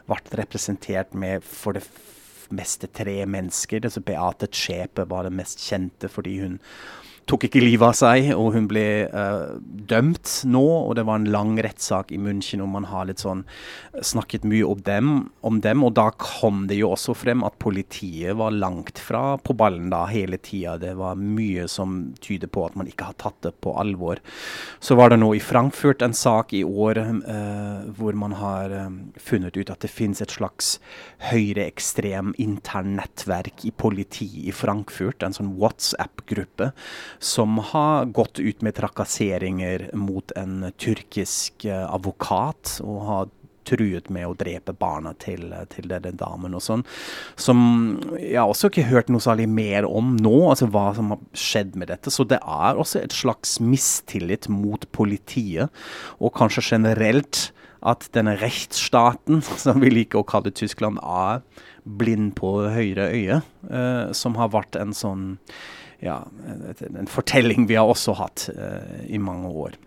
vært 0.05 0.29
representert 0.37 1.17
med 1.17 1.41
for 1.41 1.73
det 1.73 1.87
meste 2.55 2.87
tre 2.87 3.25
mennesker. 3.25 3.83
Altså 3.83 4.01
Beate 4.01 4.47
Zschäpe 4.47 5.07
var 5.09 5.27
den 5.27 5.37
mest 5.39 5.63
kjente 5.63 6.09
fordi 6.11 6.39
hun 6.41 6.59
tok 7.29 7.47
ikke 7.47 7.61
livet 7.63 7.85
av 7.87 7.95
seg, 7.97 8.29
og 8.35 8.53
hun 8.55 8.67
ble 8.69 8.85
uh, 9.11 9.55
dømt 9.61 10.41
nå. 10.49 10.63
Og 10.63 10.95
det 10.97 11.05
var 11.07 11.21
en 11.21 11.29
lang 11.33 11.55
rettssak 11.63 12.11
i 12.13 12.19
München, 12.21 12.63
og 12.63 12.71
man 12.73 12.87
har 12.89 13.07
litt 13.09 13.23
sånn 13.23 13.45
snakket 14.03 14.47
mye 14.49 14.67
om 14.67 14.81
dem, 14.85 15.11
om 15.45 15.59
dem. 15.63 15.85
Og 15.85 15.95
da 15.97 16.09
kom 16.19 16.65
det 16.69 16.79
jo 16.81 16.91
også 16.93 17.15
frem 17.17 17.45
at 17.47 17.59
politiet 17.63 18.37
var 18.39 18.55
langt 18.55 19.01
fra 19.01 19.37
på 19.37 19.55
ballen 19.57 19.89
da 19.93 20.03
hele 20.11 20.39
tida. 20.41 20.77
Det 20.81 20.95
var 20.99 21.19
mye 21.19 21.67
som 21.71 22.13
tyder 22.23 22.51
på 22.51 22.65
at 22.67 22.77
man 22.79 22.89
ikke 22.91 23.11
har 23.11 23.19
tatt 23.21 23.39
det 23.45 23.53
på 23.63 23.75
alvor. 23.79 24.21
Så 24.83 24.97
var 24.99 25.13
det 25.13 25.21
nå 25.21 25.33
i 25.37 25.43
Frankfurt 25.43 26.03
en 26.05 26.15
sak 26.17 26.53
i 26.57 26.63
år 26.63 27.01
uh, 27.03 27.87
hvor 27.97 28.17
man 28.19 28.35
har 28.39 28.73
um, 28.87 28.99
funnet 29.21 29.57
ut 29.57 29.71
at 29.73 29.83
det 29.83 29.91
finnes 29.91 30.21
et 30.23 30.33
slags 30.33 30.77
høyreekstrem 31.29 32.33
intern 32.41 32.97
nettverk 32.97 33.63
i 33.67 33.71
politiet 33.71 34.49
i 34.49 34.53
Frankfurt, 34.55 35.23
en 35.23 35.35
sånn 35.35 35.53
WhatsApp-gruppe 35.59 36.71
som 37.19 37.57
har 37.73 38.09
gått 38.15 38.39
ut 38.39 38.61
med 38.65 38.75
trakasseringer 38.79 39.89
mot 39.93 40.31
en 40.39 40.71
tyrkisk 40.77 41.65
eh, 41.65 41.85
advokat. 41.87 42.79
og 42.83 43.01
har 43.07 43.31
truet 43.67 44.09
med 44.13 44.27
å 44.27 44.35
drepe 44.37 44.75
barna 44.75 45.13
til, 45.19 45.47
til 45.71 45.89
denne 45.91 46.13
damen 46.19 46.55
og 46.55 46.63
sånn. 46.63 46.85
Som 47.39 47.61
jeg 48.19 48.37
har 48.39 48.51
også 48.51 48.69
ikke 48.71 48.87
hørt 48.89 49.11
noe 49.13 49.23
særlig 49.23 49.47
mer 49.51 49.87
om 49.87 50.15
nå, 50.19 50.35
altså 50.51 50.69
hva 50.71 50.89
som 50.97 51.13
har 51.15 51.23
skjedd 51.37 51.77
med 51.79 51.91
dette. 51.93 52.13
Så 52.13 52.27
det 52.27 52.41
er 52.41 52.79
også 52.79 53.03
et 53.03 53.15
slags 53.15 53.59
mistillit 53.63 54.49
mot 54.51 54.87
politiet, 54.95 55.71
og 56.19 56.35
kanskje 56.37 56.65
generelt 56.73 57.49
at 57.83 58.07
denne 58.15 58.37
rettsstaten, 58.39 59.43
som 59.65 59.83
vi 59.83 59.91
liker 59.91 60.21
å 60.21 60.27
kalle 60.27 60.53
Tyskland, 60.55 61.01
er 61.03 61.43
blind 61.83 62.31
på 62.39 62.55
høyre 62.71 63.09
øye, 63.11 63.41
uh, 63.67 64.11
som 64.15 64.37
har 64.39 64.53
vært 64.53 64.77
en 64.79 64.93
sånn 64.95 65.33
ja, 66.03 66.19
en 66.89 67.09
fortelling 67.09 67.67
vi 67.69 67.77
har 67.79 67.89
også 67.89 68.15
hatt 68.19 68.47
uh, 68.53 69.01
i 69.07 69.19
mange 69.21 69.49
år. 69.49 69.77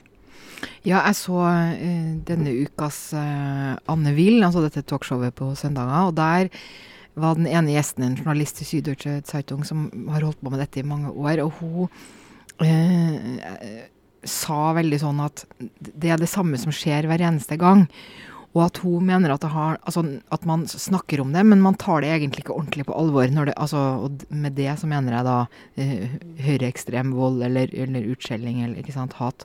Ja, 0.87 1.03
jeg 1.05 1.17
så 1.19 1.39
uh, 1.45 2.11
denne 2.27 2.55
ukas 2.65 3.01
uh, 3.17 3.77
Anne 3.93 4.15
Will, 4.17 4.41
altså 4.47 4.65
dette 4.65 4.85
talkshowet 4.89 5.37
på 5.37 5.53
søndager. 5.59 6.11
Og 6.11 6.17
der 6.17 6.51
var 7.17 7.37
den 7.37 7.49
ene 7.49 7.75
gjesten 7.77 8.07
en 8.07 8.17
journalist 8.19 8.63
i 8.63 8.69
Süddeutsche 8.69 9.21
Zeitung 9.29 9.65
som 9.65 9.89
har 10.13 10.25
holdt 10.25 10.41
på 10.41 10.53
med 10.53 10.61
dette 10.65 10.83
i 10.83 10.89
mange 10.89 11.13
år. 11.13 11.45
Og 11.45 11.53
hun 11.61 11.93
sa 14.27 14.73
veldig 14.77 14.99
sånn 15.01 15.21
at 15.25 15.45
det 15.61 16.11
er 16.13 16.21
det 16.21 16.29
samme 16.31 16.59
som 16.61 16.75
skjer 16.75 17.09
hver 17.09 17.25
eneste 17.25 17.59
gang. 17.61 17.87
Og 18.57 18.63
at 18.65 18.79
hun 18.81 19.05
mener 19.05 19.35
at, 19.35 19.45
har, 19.53 19.77
altså, 19.85 20.03
at, 20.33 20.47
man 20.49 20.65
snakker 20.71 21.21
om 21.21 21.35
det, 21.35 21.43
men 21.45 21.61
man 21.61 21.77
tar 21.77 22.01
det 22.01 22.15
egentlig 22.15 22.47
ikke 22.47 22.57
ordentlig 22.57 22.87
på 22.89 22.97
alvor. 22.97 23.29
Det, 23.29 23.53
altså, 23.53 23.83
og 24.07 24.25
med 24.33 24.57
det 24.57 24.71
så 24.81 24.89
mener 24.89 25.19
jeg 25.19 25.27
da 25.27 25.37
eh, 25.77 26.15
høyreekstrem 26.47 27.13
vold 27.19 27.45
eller, 27.45 27.75
eller 27.77 28.09
utskjelling 28.15 28.63
eller 28.65 28.81
ikke 28.81 28.97
sant, 28.97 29.19
hat. 29.21 29.45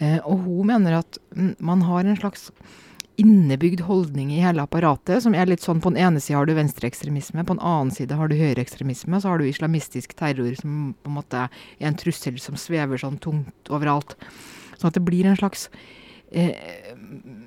Eh, 0.00 0.16
og 0.24 0.46
hun 0.46 0.72
mener 0.72 1.02
at 1.02 1.20
man 1.60 1.84
har 1.84 2.08
en 2.08 2.16
slags 2.16 2.48
innebygd 3.20 3.84
holdning 3.86 4.32
i 4.34 4.40
hele 4.42 4.64
apparatet, 4.64 5.20
som 5.22 5.36
er 5.36 5.46
litt 5.46 5.62
sånn 5.62 5.82
på 5.84 5.92
den 5.92 6.00
ene 6.02 6.22
sida 6.22 6.40
har 6.40 6.48
du 6.48 6.56
venstreekstremisme, 6.56 7.44
på 7.44 7.54
den 7.54 7.62
annen 7.62 7.92
side 7.94 8.16
har 8.18 8.30
du 8.30 8.34
høyreekstremisme, 8.38 9.20
så 9.20 9.30
har 9.30 9.38
du 9.38 9.46
islamistisk 9.46 10.16
terror 10.18 10.56
som 10.58 10.94
på 10.98 11.12
en 11.12 11.18
måte 11.20 11.44
er 11.44 11.90
en 11.90 11.98
trussel 12.00 12.40
som 12.42 12.58
svever 12.58 12.98
sånn 12.98 13.20
tungt 13.22 13.70
overalt. 13.70 14.16
Sånn 14.80 14.90
at 14.90 14.98
det 14.98 15.04
blir 15.06 15.28
en 15.28 15.38
slags 15.38 15.68
eh, 16.32 16.56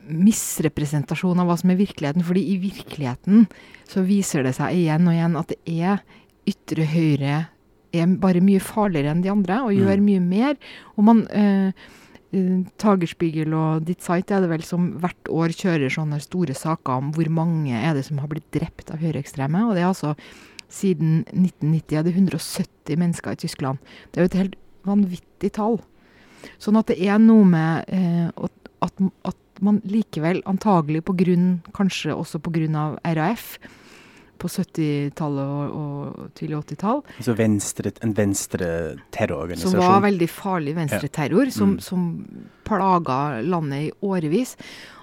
misrepresentasjon 0.07 1.39
av 1.41 1.49
hva 1.49 1.57
som 1.59 1.73
er 1.73 1.79
virkeligheten. 1.81 2.23
fordi 2.23 2.43
i 2.53 2.57
virkeligheten 2.61 3.47
så 3.87 4.03
viser 4.07 4.43
det 4.43 4.55
seg 4.57 4.75
igjen 4.75 5.07
og 5.07 5.13
igjen 5.15 5.37
at 5.39 5.53
det 5.53 5.59
er 5.65 6.01
ytre 6.47 6.87
høyre 6.87 7.45
er 7.95 8.17
bare 8.21 8.43
mye 8.43 8.61
farligere 8.63 9.13
enn 9.13 9.23
de 9.23 9.31
andre 9.31 9.61
og 9.65 9.75
gjør 9.75 10.01
mm. 10.01 10.05
mye 10.09 10.23
mer. 10.23 10.59
Og 10.95 11.07
man 11.07 11.23
eh, 11.31 11.71
eh 12.35 12.59
Tagerspiegel 12.77 13.53
og 13.55 13.87
Ditt 13.87 14.03
Site 14.03 14.35
er 14.35 14.43
det 14.43 14.51
vel 14.51 14.63
som 14.67 14.89
hvert 15.01 15.31
år 15.31 15.55
kjører 15.55 15.93
sånne 15.93 16.19
store 16.23 16.55
saker 16.57 17.01
om 17.01 17.11
hvor 17.15 17.29
mange 17.31 17.71
er 17.73 17.95
det 17.95 18.05
som 18.07 18.19
har 18.19 18.27
blitt 18.31 18.49
drept 18.51 18.91
av 18.91 18.99
høyreekstreme. 18.99 19.63
Og 19.67 19.75
det 19.75 19.85
er 19.85 19.91
altså 19.91 20.15
siden 20.67 21.23
1990 21.31 21.97
er 21.97 22.03
det 22.03 22.15
170 22.15 22.99
mennesker 22.99 23.31
i 23.31 23.39
Tyskland. 23.39 23.77
Det 24.11 24.19
er 24.19 24.25
jo 24.25 24.31
et 24.33 24.41
helt 24.41 24.57
vanvittig 24.87 25.53
tall. 25.55 25.79
Sånn 26.61 26.77
at 26.79 26.91
det 26.91 26.99
er 27.03 27.19
noe 27.21 27.45
med 27.47 27.87
eh, 27.87 28.27
at, 28.35 28.53
at, 28.83 29.39
man 29.63 29.81
likevel, 29.87 30.41
antagelig 30.49 31.03
på 31.07 31.15
grunn, 31.17 31.49
kanskje 31.77 32.15
også 32.15 32.41
pga. 32.43 32.87
RAF, 33.17 33.57
på 34.37 34.49
70-tallet 34.53 35.47
og, 35.47 35.77
og 35.77 36.27
tidlig 36.37 36.59
80-tall. 36.59 37.01
Altså 37.17 37.33
venstre, 37.37 37.91
en 38.05 38.13
venstre 38.17 38.67
terrororganisasjon? 39.15 39.73
Som 39.73 39.81
var 39.81 40.03
veldig 40.05 40.29
farlig 40.29 40.75
venstreterror, 40.77 41.47
ja. 41.47 41.49
mm. 41.49 41.55
som, 41.57 41.73
som 41.81 42.05
plaga 42.67 43.41
landet 43.41 43.87
i 43.87 43.91
årevis 44.05 44.57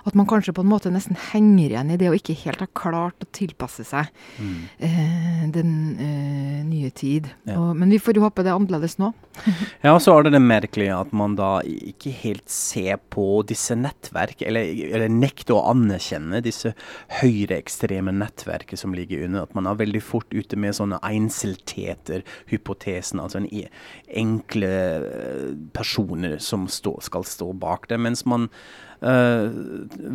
at 0.04 0.16
man 0.16 0.26
kanskje 0.28 0.52
på 0.52 0.60
en 0.64 0.68
måte 0.68 0.92
nesten 0.92 1.16
henger 1.30 1.72
igjen 1.72 1.92
i 1.94 1.96
det 2.00 2.10
og 2.10 2.18
ikke 2.18 2.36
helt 2.42 2.60
har 2.60 2.70
klart 2.76 3.24
å 3.24 3.28
tilpasse 3.34 3.86
seg 3.88 4.10
mm. 4.36 4.56
eh, 4.84 5.44
den 5.54 5.70
eh, 5.96 6.58
nye 6.66 6.90
tid. 6.92 7.30
Ja. 7.48 7.56
Og, 7.56 7.70
men 7.78 7.92
vi 7.92 8.00
får 8.02 8.18
jo 8.18 8.24
håpe 8.26 8.44
det 8.44 8.52
er 8.52 8.58
annerledes 8.58 8.98
nå. 9.00 9.14
ja, 9.84 9.94
og 9.94 10.02
så 10.04 10.12
er 10.12 10.26
det 10.26 10.34
det 10.36 10.42
merkelige 10.44 10.98
at 10.98 11.14
man 11.16 11.38
da 11.38 11.56
ikke 11.64 12.12
helt 12.20 12.44
ser 12.52 13.00
på 13.12 13.40
disse 13.48 13.76
nettverk, 13.78 14.44
eller, 14.44 14.68
eller 14.90 15.12
nekter 15.12 15.56
å 15.56 15.64
anerkjenne 15.72 16.42
disse 16.44 16.74
høyreekstreme 17.22 18.12
nettverket 18.12 18.82
som 18.82 18.92
ligger 18.96 19.24
under. 19.24 19.48
At 19.48 19.56
man 19.56 19.70
er 19.70 19.80
veldig 19.80 20.04
fort 20.04 20.28
ute 20.36 20.60
med 20.60 20.76
sånne 20.76 21.00
enseltheter, 21.08 22.26
hypotesen, 22.52 23.24
altså 23.24 23.40
en 23.40 23.48
e, 23.48 23.64
enkle 24.12 24.74
eh, 25.00 25.48
personer 25.72 26.36
som 26.44 26.68
stå, 26.68 26.98
skal 27.08 27.24
stå 27.28 27.53
bak 27.60 27.88
det. 27.90 28.00
Mens 28.00 28.24
man 28.26 28.48
øh, 29.04 29.52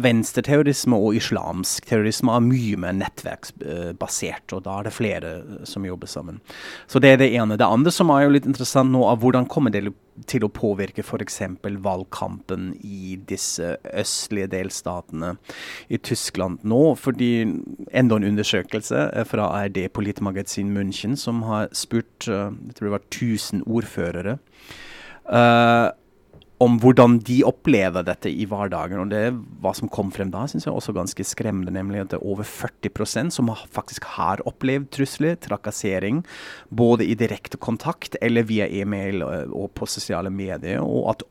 venstreterrorisme 0.03 0.97
og 0.97 1.17
islamsk 1.19 1.87
terrorisme 1.89 2.33
er 2.33 2.45
mye 2.45 2.79
mer 2.79 2.95
nettverksbasert, 2.97 4.53
og 4.55 4.65
da 4.65 4.79
er 4.79 4.89
det 4.89 4.95
flere 4.95 5.33
som 5.69 5.85
jobber 5.85 6.07
sammen. 6.07 6.41
Så 6.87 6.99
Det 6.99 7.13
er 7.13 7.17
det 7.17 7.33
ene. 7.33 7.57
Det 7.57 7.67
andre 7.67 7.91
som 7.91 8.09
er 8.09 8.25
jo 8.25 8.35
litt 8.35 8.49
interessant 8.49 8.91
nå, 8.91 9.03
er 9.07 9.19
hvordan 9.19 9.47
kommer 9.47 9.71
det 9.71 9.87
til 10.27 10.43
å 10.43 10.51
påvirke 10.51 10.99
f.eks. 10.99 11.41
valgkampen 11.63 12.73
i 12.83 13.15
disse 13.29 13.77
østlige 13.87 14.49
delstatene 14.51 15.35
i 15.87 15.97
Tyskland 15.97 16.65
nå. 16.67 16.95
Fordi 16.99 17.31
enda 17.91 18.19
en 18.19 18.27
undersøkelse 18.33 19.05
fra 19.29 19.47
ARD 19.61 19.79
Politmagasin 19.93 20.73
München 20.75 21.15
som 21.15 21.43
har 21.47 21.69
spurt 21.71 22.27
jeg 22.27 22.75
tror 22.75 22.89
det 22.89 22.95
var 22.95 23.05
1000 23.07 23.63
ordførere. 23.67 24.37
Uh, 25.29 25.89
om 26.59 26.75
hvordan 26.83 27.19
de 27.23 27.39
opplever 27.47 28.03
dette 28.03 28.31
i 28.31 28.45
hverdagen. 28.49 28.99
Og 29.03 29.11
det 29.13 29.23
hva 29.63 29.71
som 29.75 29.91
kom 29.91 30.11
frem 30.11 30.31
da, 30.33 30.43
syns 30.49 30.67
jeg 30.67 30.75
også 30.75 30.95
ganske 30.95 31.25
skremmende. 31.27 31.73
Nemlig 31.75 32.03
at 32.03 32.11
det 32.13 32.19
er 32.19 32.27
over 32.27 32.47
40% 32.47 33.35
som 33.35 33.51
faktisk 33.71 34.07
har 34.17 34.43
opplevd 34.49 34.89
trusler, 34.95 35.37
trakassering. 35.39 36.23
Både 36.69 37.07
i 37.07 37.15
direkte 37.19 37.59
kontakt 37.61 38.19
eller 38.21 38.47
via 38.49 38.67
e-mail 38.67 39.23
og 39.23 39.71
på 39.79 39.87
sosiale 39.87 40.31
medier. 40.33 40.83
Og 40.83 41.07
at 41.13 41.23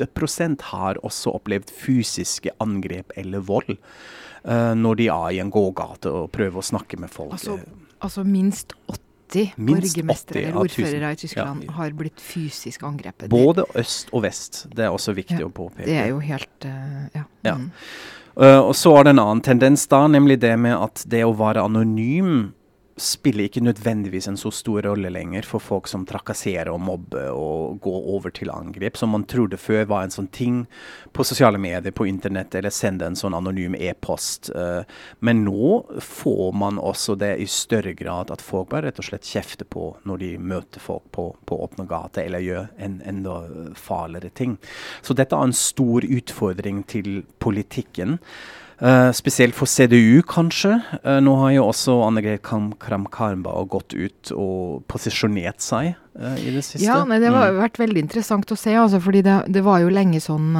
8% 0.00 0.64
har 0.72 1.02
også 1.04 1.36
opplevd 1.36 1.72
fysiske 1.76 2.56
angrep 2.64 3.12
eller 3.20 3.44
vold 3.44 3.74
uh, 3.74 4.72
når 4.72 5.02
de 5.02 5.10
er 5.12 5.36
i 5.36 5.44
en 5.44 5.52
gågate 5.52 6.08
og 6.08 6.32
prøver 6.32 6.62
å 6.62 6.68
snakke 6.72 6.96
med 7.00 7.12
folk. 7.12 7.36
Altså, 7.36 7.60
altså 8.00 8.24
minst 8.24 8.78
80 9.30 9.52
80 9.56 9.66
borgermestere 9.70 10.42
eller 10.42 10.60
ordførere 10.60 11.12
i 11.12 11.16
Tyskland 11.16 11.64
ja. 11.66 11.72
har 11.78 11.92
blitt 11.96 12.20
fysisk 12.20 12.82
angrepet. 12.86 13.28
Både 13.30 13.64
øst 13.78 14.10
og 14.12 14.24
vest. 14.26 14.64
Det 14.74 14.86
er 14.86 14.94
også 14.94 15.14
viktig 15.16 15.40
ja, 15.40 15.48
å 15.48 15.52
påpeke. 15.54 15.86
Det 15.88 15.98
er 16.02 16.10
jo 16.12 16.22
helt 16.24 16.66
uh, 16.66 17.06
Ja. 17.14 17.26
ja. 17.46 17.58
Uh, 18.40 18.60
og 18.62 18.74
så 18.78 18.92
er 18.96 19.04
det 19.04 19.16
en 19.16 19.22
annen 19.24 19.42
tendens 19.44 19.86
da, 19.90 20.04
nemlig 20.08 20.38
det 20.40 20.54
med 20.58 20.76
at 20.78 21.02
det 21.10 21.24
å 21.26 21.34
være 21.36 21.64
anonym 21.66 22.52
spiller 23.00 23.48
ikke 23.48 23.62
nødvendigvis 23.64 24.28
en 24.30 24.38
så 24.40 24.50
stor 24.54 24.84
rolle 24.86 25.10
lenger 25.12 25.46
for 25.48 25.62
folk 25.62 25.88
som 25.90 26.04
trakasserer 26.08 26.70
og 26.72 26.80
mobber 26.84 27.30
og 27.32 27.80
går 27.84 28.08
over 28.14 28.34
til 28.34 28.52
angrep, 28.52 28.98
som 29.00 29.12
man 29.14 29.26
trodde 29.30 29.58
før 29.60 29.86
var 29.90 30.06
en 30.06 30.14
sånn 30.14 30.30
ting 30.34 30.62
på 31.16 31.24
sosiale 31.26 31.58
medier, 31.60 31.94
på 31.96 32.06
internett, 32.08 32.54
eller 32.54 32.74
sende 32.74 33.08
en 33.08 33.18
sånn 33.18 33.36
anonym 33.36 33.76
e-post. 33.78 34.52
Uh, 34.54 34.82
men 35.24 35.44
nå 35.46 35.72
får 36.04 36.52
man 36.60 36.80
også 36.80 37.16
det 37.20 37.34
i 37.40 37.48
større 37.50 37.94
grad 37.98 38.32
at 38.34 38.44
folk 38.44 38.70
bare 38.74 38.88
rett 38.88 39.02
og 39.02 39.08
slett 39.10 39.28
kjefter 39.28 39.68
på 39.68 39.90
når 40.08 40.22
de 40.22 40.30
møter 40.38 40.82
folk 40.82 41.06
på, 41.14 41.30
på 41.48 41.60
åpne 41.66 41.88
gater, 41.90 42.26
eller 42.26 42.44
gjør 42.44 42.70
en 42.78 43.00
enda 43.08 43.40
farligere 43.78 44.32
ting. 44.34 44.58
Så 45.02 45.16
dette 45.16 45.36
er 45.36 45.50
en 45.50 45.56
stor 45.56 46.06
utfordring 46.06 46.84
til 46.90 47.22
politikken. 47.42 48.18
Uh, 48.80 49.10
spesielt 49.12 49.52
for 49.52 49.68
CDU, 49.68 50.22
kanskje. 50.24 50.78
Uh, 51.04 51.18
nå 51.20 51.34
har 51.42 51.50
jo 51.52 51.66
også 51.68 51.98
Annegret 52.06 52.40
Kram 52.46 52.70
Karmba 53.12 53.52
gått 53.68 53.92
ut 53.92 54.30
og 54.32 54.86
posisjonert 54.88 55.60
seg 55.60 55.90
uh, 56.16 56.38
i 56.40 56.54
det 56.54 56.62
siste. 56.64 56.86
Ja, 56.86 57.02
nei, 57.04 57.18
det 57.20 57.28
har 57.28 57.52
mm. 57.52 57.60
vært 57.60 57.80
veldig 57.82 58.04
interessant 58.06 58.48
å 58.48 58.56
se, 58.56 58.72
altså, 58.80 59.02
fordi 59.04 59.20
det, 59.26 59.36
det 59.52 59.64
var 59.66 59.82
jo 59.84 59.92
lenge 59.92 60.22
sånn 60.24 60.56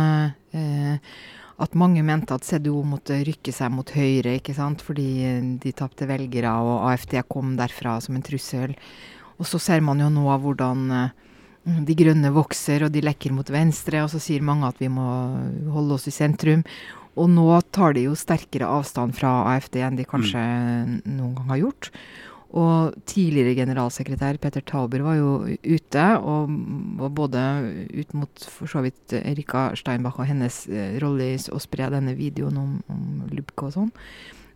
at 1.61 1.77
mange 1.79 2.03
mente 2.05 2.37
at 2.37 2.45
CDO 2.45 2.83
måtte 2.89 3.23
rykke 3.25 3.53
seg 3.57 3.73
mot 3.73 3.89
høyre, 3.95 4.37
ikke 4.41 4.57
sant? 4.57 4.85
fordi 4.85 5.09
de 5.63 5.73
tapte 5.77 6.09
velgere, 6.09 6.53
og 6.61 6.91
AFD 6.91 7.17
kom 7.31 7.55
derfra 7.57 7.99
som 8.05 8.17
en 8.19 8.25
trussel. 8.27 8.77
Og 9.41 9.49
så 9.49 9.61
ser 9.63 9.85
man 9.85 10.01
jo 10.03 10.11
nå 10.13 10.27
hvordan 10.43 10.89
de 11.87 11.97
grønne 11.97 12.33
vokser, 12.35 12.85
og 12.85 12.93
de 12.93 13.05
lekker 13.05 13.33
mot 13.37 13.49
venstre, 13.53 14.03
og 14.05 14.11
så 14.13 14.21
sier 14.21 14.45
mange 14.45 14.69
at 14.69 14.81
vi 14.81 14.89
må 14.93 15.07
holde 15.73 15.97
oss 15.97 16.09
i 16.11 16.17
sentrum. 16.17 16.65
Og 17.21 17.29
nå 17.29 17.47
tar 17.75 17.95
de 17.97 18.07
jo 18.09 18.17
sterkere 18.19 18.69
avstand 18.71 19.15
fra 19.19 19.43
AFD 19.53 19.81
enn 19.85 20.01
de 20.01 20.09
kanskje 20.09 20.41
mm. 20.41 20.99
noen 21.19 21.37
gang 21.37 21.55
har 21.55 21.63
gjort. 21.67 21.91
Og 22.51 22.97
tidligere 23.07 23.55
generalsekretær 23.61 24.41
Petter 24.43 24.65
Tauber 24.67 25.05
var 25.07 25.19
jo 25.21 25.35
ute, 25.47 26.07
og 26.19 26.51
var 26.99 27.13
både 27.15 27.45
ut 27.95 28.17
mot 28.19 28.47
for 28.51 28.71
så 28.71 28.83
vidt 28.83 29.15
Erika 29.21 29.69
Steinbach 29.79 30.19
og 30.19 30.27
hennes 30.33 30.65
eh, 30.67 30.97
rolle 31.03 31.29
i 31.37 31.39
å 31.39 31.63
spre 31.63 31.93
denne 31.95 32.17
videoen 32.19 32.59
om, 32.59 32.73
om 32.91 33.05
Lubke 33.31 33.69
og 33.69 33.77
sånn. 33.77 33.93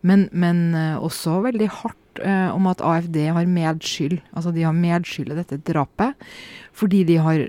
Men, 0.05 0.27
men 0.35 0.67
uh, 0.75 0.99
også 1.01 1.39
veldig 1.47 1.69
hardt 1.79 2.01
uh, 2.23 2.49
om 2.55 2.67
at 2.71 2.83
AFD 2.85 3.19
har 3.35 3.49
medskyld. 3.49 4.19
Altså 4.35 4.53
de 4.55 4.65
har 4.67 4.75
medskyld 4.75 5.33
i 5.33 5.39
dette 5.39 5.61
drapet. 5.67 6.27
Fordi 6.75 7.03
de 7.07 7.19
har 7.23 7.45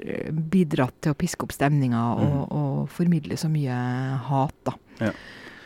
bidratt 0.52 0.96
til 1.02 1.14
å 1.14 1.18
piske 1.18 1.46
opp 1.46 1.54
stemninga 1.54 2.02
og, 2.14 2.28
mm. 2.28 2.44
og, 2.46 2.78
formidle 2.94 3.38
så 3.40 3.50
mye 3.50 3.74
hat, 4.28 4.56
da. 4.68 4.76
Ja. 5.00 5.12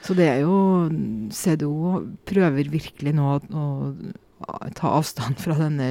Så 0.01 0.17
det 0.17 0.31
er 0.31 0.39
jo 0.47 0.89
CDO 1.37 2.01
prøver 2.25 2.71
virkelig 2.73 3.13
nå 3.19 3.35
å, 3.37 3.41
å 3.61 4.57
ta 4.79 4.95
avstand 4.97 5.37
fra 5.43 5.59
denne 5.59 5.91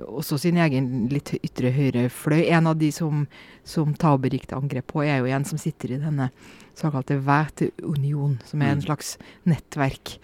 også 0.00 0.38
sin 0.40 0.56
egen 0.56 1.08
litt 1.12 1.34
ytre 1.42 1.72
høyre 1.74 2.06
fløy. 2.12 2.46
En 2.48 2.70
av 2.70 2.78
de 2.80 2.88
som, 2.94 3.26
som 3.64 3.92
Taube 4.00 4.30
gikk 4.32 4.48
til 4.48 4.62
angrep 4.62 4.88
på, 4.92 5.02
er 5.04 5.20
jo 5.20 5.30
en 5.32 5.44
som 5.48 5.60
sitter 5.60 5.92
i 5.94 6.00
denne 6.00 6.30
såkalte 6.78 7.18
Væteunion, 7.26 8.38
som 8.48 8.62
er 8.62 8.72
en 8.72 8.80
mm. 8.80 8.86
slags 8.86 9.16
nettverk 9.48 10.16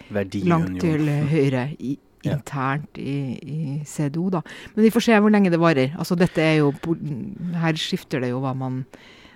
langt 0.48 0.80
til 0.82 1.08
høyre 1.30 1.68
i, 1.78 1.98
internt 2.26 2.98
i, 2.98 3.18
i, 3.38 3.58
CDO. 3.86 4.28
da. 4.38 4.42
Men 4.74 4.86
vi 4.86 4.92
får 4.94 5.06
se 5.06 5.20
hvor 5.20 5.32
lenge 5.32 5.52
det 5.52 5.60
varer. 5.62 5.94
Altså 5.98 6.18
dette 6.18 6.42
er 6.42 6.60
jo, 6.60 6.72
Her 7.62 7.78
skifter 7.78 8.24
det 8.24 8.32
jo 8.32 8.42
hva 8.42 8.54
man 8.56 8.84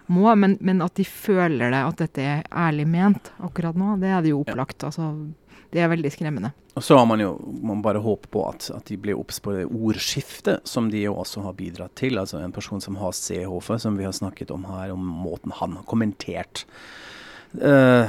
må, 0.07 0.27
men, 0.35 0.57
men, 0.61 0.83
at 0.83 0.97
de 0.99 1.05
føler 1.07 1.71
det, 1.71 1.83
at 1.83 2.03
dette 2.03 2.25
er 2.27 2.43
ærlig 2.51 2.89
ment 2.91 3.31
akkurat 3.43 3.79
nå, 3.79 3.95
det 4.03 4.11
er 4.11 4.25
det 4.25 4.33
jo 4.33 4.43
opplagt. 4.43 4.85
Altså, 4.89 5.13
det 5.73 5.81
er 5.81 5.93
veldig 5.93 6.11
skremmende. 6.13 6.53
Og 6.73 6.85
så 6.85 6.97
har 6.97 7.07
man 7.09 7.21
jo 7.21 7.35
man 7.65 7.83
bare 7.85 8.01
håpe 8.01 8.31
på 8.33 8.43
at, 8.49 8.71
at 8.73 8.89
de 8.89 8.97
blir 9.01 9.19
obs 9.21 9.41
på 9.45 9.53
det 9.57 9.67
ordskiftet 9.69 10.65
som 10.69 10.89
de 10.93 11.05
jo 11.05 11.15
også 11.21 11.45
har 11.45 11.57
bidratt 11.57 11.95
til. 12.01 12.21
Altså 12.21 12.41
en 12.41 12.53
person 12.53 12.81
som 12.81 12.97
har 13.01 13.13
CHF, 13.17 13.75
som 13.81 13.97
vi 13.99 14.09
har 14.09 14.17
snakket 14.17 14.53
om 14.55 14.65
her, 14.71 14.93
om 14.95 15.05
måten 15.25 15.55
han 15.61 15.79
har 15.81 15.89
kommentert 15.89 16.67
Uh, 17.53 18.09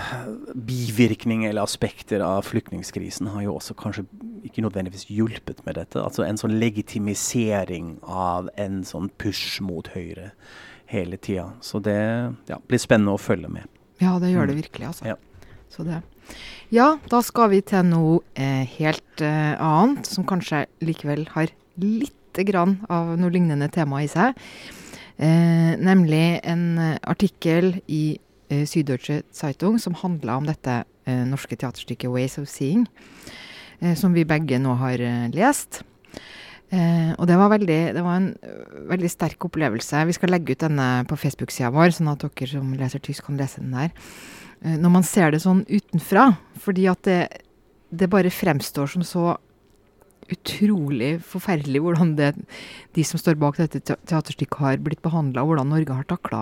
bivirkninger 0.56 1.50
eller 1.50 1.66
aspekter 1.68 2.22
av 2.24 2.46
flyktningkrisen 2.48 3.28
har 3.28 3.42
jo 3.44 3.58
også 3.58 3.76
kanskje 3.76 4.06
ikke 4.48 4.64
nødvendigvis 4.64 5.10
hjulpet 5.12 5.60
med 5.66 5.76
dette. 5.76 6.00
Altså 6.00 6.24
en 6.24 6.40
sånn 6.40 6.56
legitimisering 6.62 7.98
av 8.08 8.48
en 8.56 8.86
sånn 8.88 9.10
push 9.20 9.60
mot 9.60 9.90
høyre 9.92 10.30
hele 10.94 11.18
tida. 11.18 11.50
Så 11.62 11.82
det 11.84 12.00
ja, 12.50 12.60
blir 12.70 12.82
spennende 12.82 13.18
å 13.18 13.22
følge 13.22 13.52
med. 13.52 13.70
Ja, 14.02 14.18
det 14.22 14.32
gjør 14.34 14.50
det 14.50 14.58
mm. 14.58 14.62
virkelig, 14.64 14.90
altså. 14.92 15.14
Ja. 15.14 15.18
Så 15.74 15.86
det. 15.88 16.02
Ja, 16.74 16.94
da 17.10 17.20
skal 17.26 17.52
vi 17.52 17.62
til 17.66 17.86
noe 17.90 18.22
eh, 18.40 18.64
helt 18.78 19.22
eh, 19.22 19.54
annet, 19.58 20.08
som 20.10 20.26
kanskje 20.30 20.66
likevel 20.86 21.26
har 21.34 21.52
lite 21.82 22.46
grann 22.48 22.80
av 22.94 23.14
noe 23.20 23.34
lignende 23.34 23.70
tema 23.74 24.04
i 24.04 24.10
seg. 24.10 24.38
Eh, 25.18 25.74
nemlig 25.78 26.40
en 26.50 26.66
eh, 26.82 26.98
artikkel 27.06 27.76
i 27.86 28.18
eh, 28.50 28.64
Süddeutsche 28.66 29.22
Zeitung 29.34 29.78
som 29.82 29.98
handla 30.00 30.40
om 30.42 30.50
dette 30.50 30.82
eh, 31.06 31.24
norske 31.30 31.56
teaterstykket 31.56 32.10
'Ways 32.10 32.40
of 32.42 32.50
Seeing', 32.50 32.88
som 34.00 34.14
vi 34.16 34.24
begge 34.24 34.56
nå 34.64 34.78
har 34.80 35.02
lest. 35.36 35.82
Eh, 36.74 37.12
og 37.20 37.28
det 37.30 37.38
var, 37.38 37.52
veldig, 37.54 37.82
det 37.94 38.02
var 38.02 38.18
en 38.18 38.32
uh, 38.42 38.78
veldig 38.90 39.10
sterk 39.12 39.46
opplevelse. 39.46 40.00
Vi 40.10 40.16
skal 40.18 40.32
legge 40.34 40.56
ut 40.56 40.64
denne 40.64 40.88
på 41.10 41.18
Facebook-sida 41.22 41.70
vår, 41.74 41.92
sånn 41.94 42.10
at 42.10 42.24
dere 42.26 42.50
som 42.50 42.72
leser 42.80 43.04
tysk, 43.04 43.28
kan 43.28 43.38
lese 43.38 43.62
den 43.62 43.76
der. 43.76 43.92
Eh, 44.64 44.78
når 44.82 44.94
man 44.96 45.06
ser 45.06 45.34
det 45.34 45.44
sånn 45.44 45.62
utenfra, 45.70 46.32
fordi 46.64 46.88
at 46.90 47.04
det, 47.06 47.20
det 47.94 48.10
bare 48.10 48.34
fremstår 48.34 48.90
som 48.96 49.06
så 49.06 49.36
utrolig 50.34 51.18
forferdelig 51.28 51.84
hvordan 51.84 52.16
det, 52.18 52.32
de 52.96 53.06
som 53.06 53.22
står 53.22 53.38
bak 53.38 53.60
dette 53.60 53.84
teaterstykket, 53.84 54.60
har 54.64 54.82
blitt 54.82 55.04
behandla, 55.06 55.44
og 55.44 55.52
hvordan 55.52 55.74
Norge 55.76 56.00
har 56.00 56.10
takla 56.10 56.42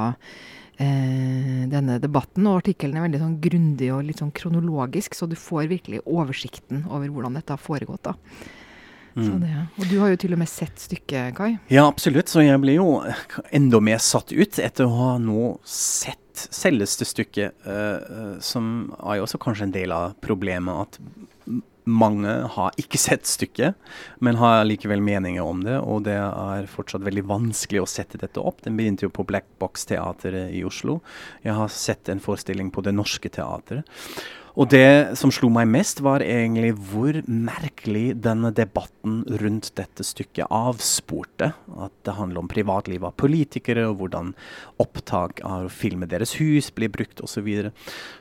eh, 0.77 1.67
denne 1.73 1.99
debatten. 1.99 2.47
Og 2.47 2.61
artikkelen 2.61 3.01
er 3.01 3.07
veldig 3.09 3.23
sånn 3.25 3.37
grundig 3.43 3.91
og 3.91 4.07
litt 4.07 4.23
sånn 4.23 4.31
kronologisk, 4.37 5.17
så 5.17 5.27
du 5.27 5.35
får 5.35 5.67
virkelig 5.73 6.05
oversikten 6.05 6.85
over 6.87 7.11
hvordan 7.11 7.35
dette 7.41 7.57
har 7.57 7.65
foregått. 7.67 8.07
da. 8.07 8.60
Mm. 9.15 9.43
Og 9.77 9.85
du 9.89 9.97
har 9.99 10.13
jo 10.13 10.19
til 10.23 10.35
og 10.35 10.41
med 10.41 10.49
sett 10.49 10.79
stykket, 10.79 11.35
Kai? 11.37 11.55
Ja, 11.71 11.85
absolutt. 11.87 12.31
Så 12.31 12.45
jeg 12.45 12.61
ble 12.63 12.77
jo 12.77 13.01
enda 13.51 13.81
mer 13.83 14.01
satt 14.03 14.31
ut 14.31 14.59
etter 14.61 14.87
å 14.87 14.95
ha 14.95 15.11
nå 15.21 15.55
sett 15.67 16.45
selveste 16.47 17.05
stykket, 17.05 17.65
uh, 17.67 18.37
som 18.43 18.93
er 19.01 19.19
jo 19.19 19.27
også 19.27 19.41
kanskje 19.43 19.67
en 19.67 19.75
del 19.75 19.93
av 19.95 20.15
problemet. 20.23 20.87
at 20.87 21.01
mange 21.89 22.33
har 22.55 22.75
ikke 22.79 22.99
sett 23.01 23.27
stykket, 23.29 23.77
men 24.19 24.39
har 24.41 24.63
likevel 24.67 25.01
meninger 25.03 25.43
om 25.43 25.63
det. 25.65 25.77
Og 25.79 26.03
det 26.07 26.17
er 26.17 26.69
fortsatt 26.71 27.05
veldig 27.05 27.25
vanskelig 27.29 27.83
å 27.83 27.89
sette 27.89 28.21
dette 28.21 28.41
opp. 28.41 28.63
Den 28.65 28.77
begynte 28.79 29.07
jo 29.07 29.13
på 29.13 29.25
Black 29.27 29.49
Box-teatret 29.61 30.53
i 30.55 30.63
Oslo. 30.67 30.99
Jeg 31.45 31.57
har 31.57 31.73
sett 31.73 32.11
en 32.11 32.21
forestilling 32.23 32.71
på 32.73 32.85
Det 32.85 32.95
Norske 32.95 33.31
Teatret. 33.33 33.87
Og 34.59 34.67
det 34.71 35.15
som 35.19 35.31
slo 35.31 35.47
meg 35.53 35.69
mest, 35.71 36.01
var 36.03 36.23
egentlig 36.25 36.73
hvor 36.91 37.21
merkelig 37.27 38.17
denne 38.23 38.51
debatten 38.55 39.21
rundt 39.41 39.71
dette 39.79 40.03
stykket 40.05 40.51
avsporte. 40.51 41.51
At 41.79 41.93
det 42.07 42.17
handler 42.17 42.43
om 42.43 42.51
privatlivet 42.51 43.07
av 43.07 43.15
politikere, 43.19 43.85
og 43.87 44.01
hvordan 44.01 44.33
opptak 44.81 45.39
av 45.47 45.69
å 45.69 45.71
filme 45.73 46.09
deres 46.09 46.35
hus 46.41 46.71
blir 46.75 46.91
brukt 46.91 47.23
osv. 47.23 47.41
Så, 47.41 47.45
videre. 47.45 47.71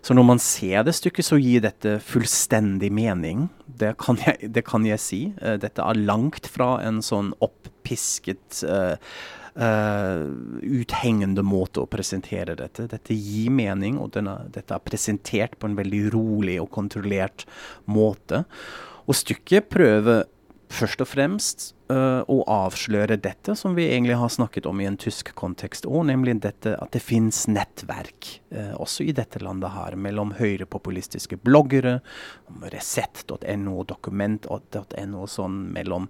så 0.00 0.14
når 0.16 0.24
man 0.24 0.38
ser 0.40 0.84
det 0.86 0.94
stykket, 0.96 1.26
så 1.26 1.36
gir 1.36 1.64
dette 1.64 1.98
fullstendig 2.00 2.88
mening. 2.94 3.48
Det 3.66 3.96
kan 4.00 4.16
jeg, 4.22 4.52
det 4.54 4.64
kan 4.64 4.86
jeg 4.86 5.02
si. 5.02 5.20
Uh, 5.42 5.58
dette 5.60 5.82
er 5.82 6.00
langt 6.06 6.48
fra 6.48 6.78
en 6.86 7.02
sånn 7.04 7.34
opppisket 7.44 8.62
uh, 8.64 8.94
uh, 8.94 9.39
uthengende 9.54 11.42
måte 11.42 11.82
å 11.82 11.88
presentere 11.90 12.54
dette. 12.58 12.86
Dette 12.90 13.16
gir 13.16 13.50
mening, 13.50 13.98
og 13.98 14.12
denne, 14.14 14.36
dette 14.52 14.76
er 14.76 14.84
presentert 14.84 15.58
på 15.58 15.70
en 15.70 15.78
veldig 15.78 16.04
rolig 16.14 16.60
og 16.62 16.70
kontrollert 16.74 17.46
måte. 17.90 18.44
Og 19.06 19.18
stykket 19.18 19.70
prøver 19.72 20.24
først 20.70 21.02
og 21.02 21.10
fremst 21.10 21.70
å 21.90 22.36
avsløre 22.50 23.16
dette 23.20 23.54
som 23.58 23.74
vi 23.74 23.88
egentlig 23.90 24.18
har 24.20 24.28
snakket 24.32 24.66
om 24.66 24.80
i 24.80 24.86
en 24.88 24.98
tysk 25.00 25.32
kontekst 25.38 25.88
òg, 25.88 26.04
nemlig 26.10 26.38
dette 26.44 26.74
at 26.78 26.92
det 26.94 27.02
finnes 27.02 27.46
nettverk 27.50 28.28
uh, 28.54 28.74
også 28.80 29.06
i 29.08 29.14
dette 29.16 29.42
landet 29.42 29.72
her 29.74 29.96
mellom 29.96 30.34
høyrepopulistiske 30.38 31.40
bloggere, 31.44 31.98
Resett.no, 32.72 33.84
Dokument.no, 33.86 35.24
sånn 35.30 35.58
mellom 35.74 36.08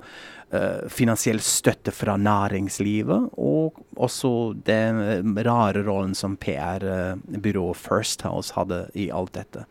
uh, 0.55 0.87
finansiell 0.93 1.41
støtte 1.45 1.93
fra 1.95 2.17
næringslivet 2.21 3.37
og 3.41 3.81
også 4.01 4.33
den 4.67 5.35
rare 5.47 5.85
rollen 5.87 6.17
som 6.17 6.39
PR-byrået 6.41 7.81
First 7.81 8.25
House 8.27 8.57
hadde 8.57 8.87
i 8.99 9.11
alt 9.13 9.35
dette. 9.37 9.67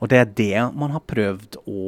Og 0.00 0.12
det 0.12 0.20
er 0.20 0.34
det 0.36 0.64
man 0.76 0.92
har 0.94 1.04
prøvd 1.08 1.60
å 1.68 1.84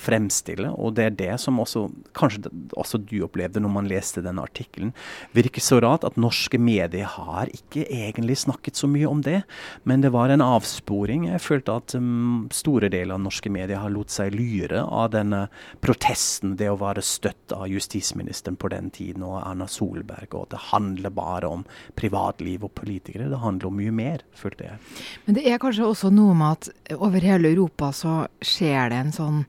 fremstille, 0.00 0.70
og 0.72 0.94
det 0.96 1.04
er 1.06 1.16
det 1.18 1.34
som 1.42 1.60
også 1.60 1.86
kanskje 2.16 2.50
også 2.80 3.00
du 3.02 3.16
opplevde 3.26 3.62
når 3.62 3.72
man 3.72 3.88
leste 3.90 4.22
denne 4.24 4.44
artikkelen. 4.44 4.92
Virker 5.36 5.64
så 5.64 5.80
rart 5.82 6.06
at 6.06 6.18
norske 6.20 6.58
medier 6.60 7.08
har 7.16 7.50
ikke 7.54 7.86
egentlig 7.88 8.38
snakket 8.44 8.78
så 8.78 8.88
mye 8.90 9.08
om 9.08 9.22
det, 9.24 9.42
men 9.84 10.04
det 10.04 10.12
var 10.14 10.32
en 10.32 10.44
avsporing. 10.44 11.28
Jeg 11.30 11.42
følte 11.44 11.78
at 11.78 11.96
um, 11.98 12.46
store 12.54 12.90
deler 12.92 13.16
av 13.16 13.24
norske 13.24 13.52
medier 13.52 13.82
har 13.82 13.92
lot 13.94 14.12
seg 14.12 14.34
lyre 14.34 14.84
av 14.84 15.12
denne 15.14 15.46
protesten, 15.84 16.56
det 16.60 16.70
å 16.72 16.78
være 16.80 17.04
støtt 17.04 17.54
av 17.54 17.66
justisministeren 17.70 18.58
på 18.60 18.70
den 18.72 18.90
tiden 18.94 19.24
og 19.26 19.40
Erna 19.42 19.68
Solberg, 19.70 20.34
og 20.34 20.48
at 20.48 20.54
det 20.56 20.62
handler 20.70 21.14
bare 21.14 21.52
om 21.58 21.64
privatliv 21.98 22.66
og 22.66 22.74
politikere. 22.78 23.30
Det 23.30 23.42
handler 23.42 23.70
om 23.70 23.78
mye 23.80 23.94
mer, 23.94 24.24
følte 24.38 24.68
jeg. 24.68 24.82
Men 25.26 25.38
det 25.38 25.46
er 25.50 25.62
kanskje 25.62 25.88
også 25.88 26.12
noe 26.14 26.36
med 26.38 26.58
at 26.58 26.94
over 26.98 27.24
hele 27.24 27.52
Europa 27.54 27.92
så 27.94 28.24
skjer 28.44 28.92
det 28.92 29.00
en 29.00 29.14
sånn 29.14 29.40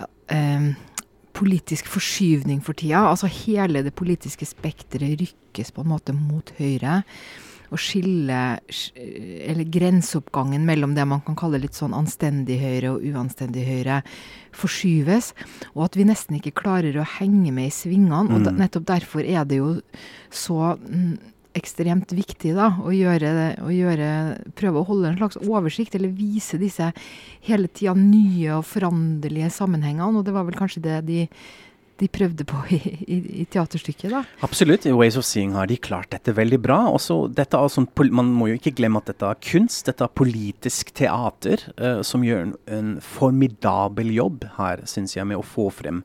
ja, 0.00 0.08
eh, 0.34 0.70
politisk 1.40 1.88
forskyvning 1.90 2.60
for 2.64 2.76
tida. 2.76 3.06
Altså 3.08 3.30
hele 3.30 3.84
det 3.86 3.94
politiske 3.96 4.48
spekteret 4.48 5.20
rykkes 5.20 5.72
på 5.74 5.84
en 5.84 5.94
måte 5.94 6.16
mot 6.16 6.52
høyre. 6.58 7.00
Og 7.70 7.78
skille, 7.78 8.38
eller 9.46 9.68
grenseoppgangen 9.70 10.64
mellom 10.66 10.96
det 10.96 11.04
man 11.06 11.20
kan 11.22 11.36
kalle 11.38 11.60
litt 11.62 11.76
sånn 11.78 11.94
anstendig 11.94 12.56
høyre 12.58 12.96
og 12.96 13.04
uanstendig 13.06 13.62
høyre, 13.62 14.00
forskyves. 14.58 15.30
Og 15.76 15.84
at 15.86 15.98
vi 15.98 16.08
nesten 16.08 16.40
ikke 16.40 16.56
klarer 16.64 16.98
å 16.98 17.06
henge 17.18 17.54
med 17.54 17.70
i 17.70 17.74
svingene. 17.74 18.26
Og 18.26 18.42
mm. 18.42 18.58
nettopp 18.58 18.88
derfor 18.90 19.22
er 19.22 19.46
det 19.46 19.60
jo 19.62 19.76
så 20.34 20.74
mm, 20.82 21.14
ekstremt 21.58 22.12
viktig 22.14 22.52
da, 22.56 22.68
å, 22.78 22.92
gjøre, 22.94 23.30
å 23.64 23.70
gjøre, 23.74 24.10
prøve 24.58 24.82
å 24.82 24.86
holde 24.86 25.10
en 25.10 25.18
slags 25.18 25.40
oversikt, 25.42 25.96
eller 25.98 26.12
vise 26.14 26.60
disse 26.60 26.92
hele 27.46 27.70
tida 27.72 27.96
nye 27.98 28.58
og 28.58 28.68
foranderlige 28.68 29.50
sammenhengene. 29.54 30.20
Og 30.20 30.26
det 30.26 30.36
var 30.36 30.46
vel 30.48 30.58
kanskje 30.58 30.84
det 30.86 31.00
de 31.08 31.24
de 32.00 32.08
prøvde 32.08 32.46
på 32.48 32.60
i, 32.72 32.78
i, 33.04 33.18
i, 33.42 33.46
teaterstykket. 33.50 34.10
da. 34.12 34.22
Absolutt. 34.46 34.86
I 34.88 34.94
Ways 34.96 35.18
of 35.20 35.26
Seeing 35.28 35.52
har 35.56 35.68
de 35.70 35.76
klart 35.80 36.10
dette 36.14 36.32
veldig 36.36 36.60
bra. 36.64 36.78
Også, 36.94 37.22
dette 37.36 37.58
er 37.58 37.72
sånn, 37.72 37.88
man 38.16 38.32
må 38.36 38.50
jo 38.50 38.58
ikke 38.58 38.74
glemme 38.78 39.02
at 39.02 39.10
dette 39.10 39.28
er 39.28 39.40
kunst. 39.44 39.84
Dette 39.88 40.06
er 40.06 40.14
politisk 40.16 40.94
teater 40.96 41.66
uh, 41.76 42.00
som 42.06 42.24
gjør 42.24 42.46
en, 42.46 42.54
en, 42.72 42.94
formidabel 43.04 44.10
jobb 44.14 44.46
her, 44.56 44.84
syns 44.88 45.16
jeg, 45.16 45.28
med 45.28 45.40
å 45.40 45.44
få 45.46 45.68
frem 45.74 46.02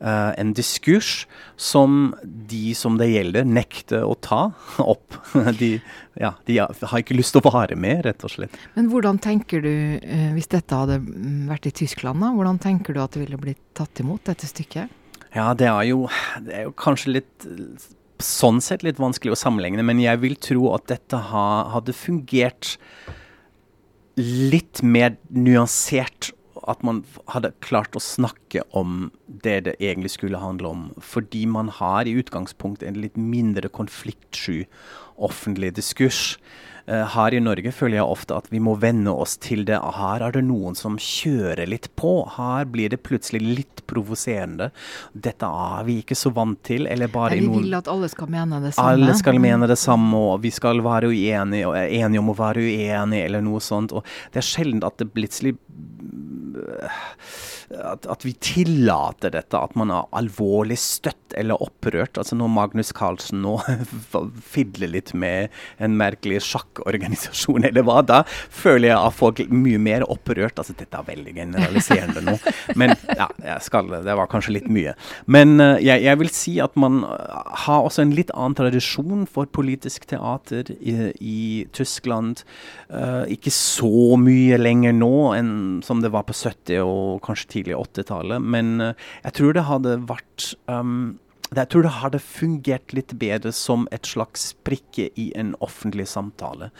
uh, 0.00 0.32
en 0.38 0.54
diskurs 0.56 1.26
som 1.60 2.14
de 2.24 2.74
som 2.78 2.98
det 3.00 3.10
gjelder, 3.12 3.46
nekter 3.48 4.06
å 4.06 4.16
ta 4.24 4.46
opp. 4.94 5.20
de, 5.60 5.76
ja, 6.20 6.34
de 6.48 6.60
har 6.64 6.98
ikke 7.00 7.18
lyst 7.18 7.36
til 7.36 7.44
å 7.44 7.52
være 7.52 7.78
med, 7.80 8.04
rett 8.08 8.24
og 8.24 8.32
slett. 8.32 8.58
Men 8.78 8.90
hvordan 8.92 9.20
tenker 9.22 9.64
du, 9.64 9.72
uh, 10.00 10.28
hvis 10.36 10.50
dette 10.56 10.82
hadde 10.84 11.00
vært 11.50 11.68
i 11.68 11.76
Tyskland, 11.84 12.24
da, 12.24 12.32
hvordan 12.34 12.60
tenker 12.62 12.96
du 12.96 13.04
at 13.04 13.16
det 13.16 13.26
ville 13.26 13.40
blitt 13.40 13.62
tatt 13.76 14.00
imot, 14.00 14.24
dette 14.30 14.48
stykket? 14.48 15.03
Ja, 15.34 15.50
det 15.58 15.66
er 15.66 15.82
jo, 15.88 16.06
det 16.46 16.54
er 16.54 16.66
jo 16.68 16.74
kanskje 16.78 17.18
litt 17.18 17.46
Sånn 18.22 18.60
sett 18.62 18.84
litt 18.86 19.00
vanskelig 19.02 19.34
å 19.34 19.36
sammenligne, 19.36 19.82
men 19.84 19.98
jeg 19.98 20.20
vil 20.22 20.36
tro 20.38 20.68
at 20.72 20.86
dette 20.86 21.18
ha, 21.32 21.46
hadde 21.72 21.92
fungert 21.92 22.76
litt 24.14 24.84
mer 24.86 25.16
nyansert. 25.34 26.30
At 26.62 26.84
man 26.86 27.02
hadde 27.34 27.50
klart 27.66 27.98
å 27.98 28.00
snakke 28.00 28.62
om 28.72 29.10
det 29.26 29.56
det 29.66 29.74
egentlig 29.82 30.14
skulle 30.14 30.40
handle 30.40 30.70
om. 30.70 30.86
Fordi 31.02 31.42
man 31.50 31.68
har 31.74 32.06
i 32.06 32.14
utgangspunktet 32.22 32.86
en 32.88 33.02
litt 33.02 33.18
mindre 33.18 33.68
konfliktsky 33.68 34.62
offentlig 35.18 35.74
diskurs. 35.76 36.38
Uh, 36.84 37.04
her 37.14 37.34
i 37.34 37.40
Norge 37.40 37.72
føler 37.72 37.98
jeg 37.98 38.14
ofte 38.16 38.36
at 38.36 38.50
vi 38.52 38.60
må 38.62 38.74
venne 38.80 39.12
oss 39.12 39.38
til 39.40 39.64
det. 39.68 39.78
Her 39.96 40.24
er 40.26 40.34
det 40.36 40.44
noen 40.44 40.76
som 40.78 40.98
kjører 41.00 41.68
litt 41.70 41.88
på. 41.96 42.16
Her 42.36 42.68
blir 42.70 42.92
det 42.92 43.00
plutselig 43.06 43.40
litt 43.42 43.84
provoserende. 43.90 44.70
Dette 45.12 45.48
er 45.48 45.86
vi 45.88 45.98
ikke 46.02 46.18
så 46.18 46.32
vant 46.34 46.60
til. 46.66 46.88
Eller 46.90 47.12
bare 47.12 47.38
vi 47.40 47.48
vil 47.48 47.78
at 47.78 47.88
alle 47.90 48.10
skal 48.12 48.30
mene 48.32 48.60
det 48.64 48.74
samme. 48.76 48.94
Alle 48.94 49.16
skal 49.16 49.40
mene 49.40 49.68
det 49.70 49.78
samme, 49.80 50.20
og 50.34 50.44
vi 50.44 50.52
skal 50.54 50.84
være 50.84 51.12
uenige, 51.12 51.66
og 51.70 51.78
er 51.78 51.92
enige 52.02 52.20
om 52.22 52.32
å 52.34 52.38
være 52.38 52.64
uenige, 52.64 53.24
eller 53.24 53.44
noe 53.44 53.64
sånt. 53.64 53.96
Og 53.96 54.04
det 54.34 54.42
er 54.42 54.48
sjelden 54.48 54.84
at 54.84 55.00
det 55.00 55.12
plutselig 55.14 55.56
at, 57.70 58.06
at, 58.06 58.24
vi 58.24 58.34
tillater 58.40 59.32
dette, 59.34 59.58
at 59.58 59.74
man 59.78 59.92
er 59.92 60.08
alvorlig 60.16 60.76
støtt 60.80 61.34
eller 61.38 61.60
opprørt. 61.62 62.18
Altså 62.20 62.36
Når 62.38 62.50
Magnus 62.52 62.92
Carlsen 62.94 63.42
nå 63.44 63.56
fidler 64.54 64.92
litt 64.92 65.12
med 65.16 65.52
en 65.82 65.96
merkelig 65.98 66.42
sjakkorganisasjon, 66.46 67.64
eller 67.68 67.86
hva, 67.86 68.00
da 68.06 68.22
føler 68.28 68.90
jeg 68.90 68.98
at 68.98 69.18
folk 69.18 69.42
er 69.42 69.54
mye 69.54 69.80
mer 69.82 70.06
opprørt. 70.10 70.60
Altså 70.60 70.76
Dette 70.78 71.00
er 71.00 71.08
veldig 71.08 71.36
generaliserende 71.36 72.24
nå, 72.24 72.36
men 72.80 72.94
ja, 73.16 73.28
skal, 73.64 73.90
det 74.04 74.18
var 74.18 74.30
kanskje 74.30 74.58
litt 74.58 74.70
mye. 74.72 74.94
Men 75.26 75.56
uh, 75.62 75.76
jeg, 75.82 76.04
jeg, 76.04 76.20
vil 76.20 76.32
si 76.34 76.56
at 76.62 76.76
man 76.80 77.02
har 77.04 77.84
også 77.84 78.04
en 78.04 78.14
litt 78.14 78.32
annen 78.34 78.56
tradisjon 78.58 79.24
for 79.30 79.50
politisk 79.50 80.06
teater 80.10 80.70
i, 80.78 80.96
i 81.18 81.40
Tyskland. 81.74 82.44
Uh, 82.88 83.24
ikke 83.32 83.52
så 83.54 84.18
mye 84.20 84.58
lenger 84.60 84.94
nå 84.96 85.14
enn 85.34 85.54
som 85.84 86.02
det 86.04 86.12
var 86.14 86.26
på 86.28 86.36
70- 86.36 86.84
og 86.84 87.22
kanskje 87.24 87.50
tidlig 87.64 87.76
80-tallet. 87.80 88.42
Men 88.42 88.80
uh, 88.80 88.94
jeg 89.24 89.38
tror 89.40 89.56
det 89.56 89.68
hadde 89.70 89.98
vært 90.08 90.54
um, 90.66 91.18
jeg 91.54 91.70
tror 91.70 91.84
det 91.84 91.96
hadde 92.00 92.18
fungert 92.18 92.94
litt 92.96 93.12
bedre 93.20 93.52
som 93.54 93.84
et 93.94 94.08
slags 94.08 94.54
prikke 94.66 95.10
i 95.20 95.28
en 95.38 95.52
offentlig 95.62 96.08
samtale 96.10 96.72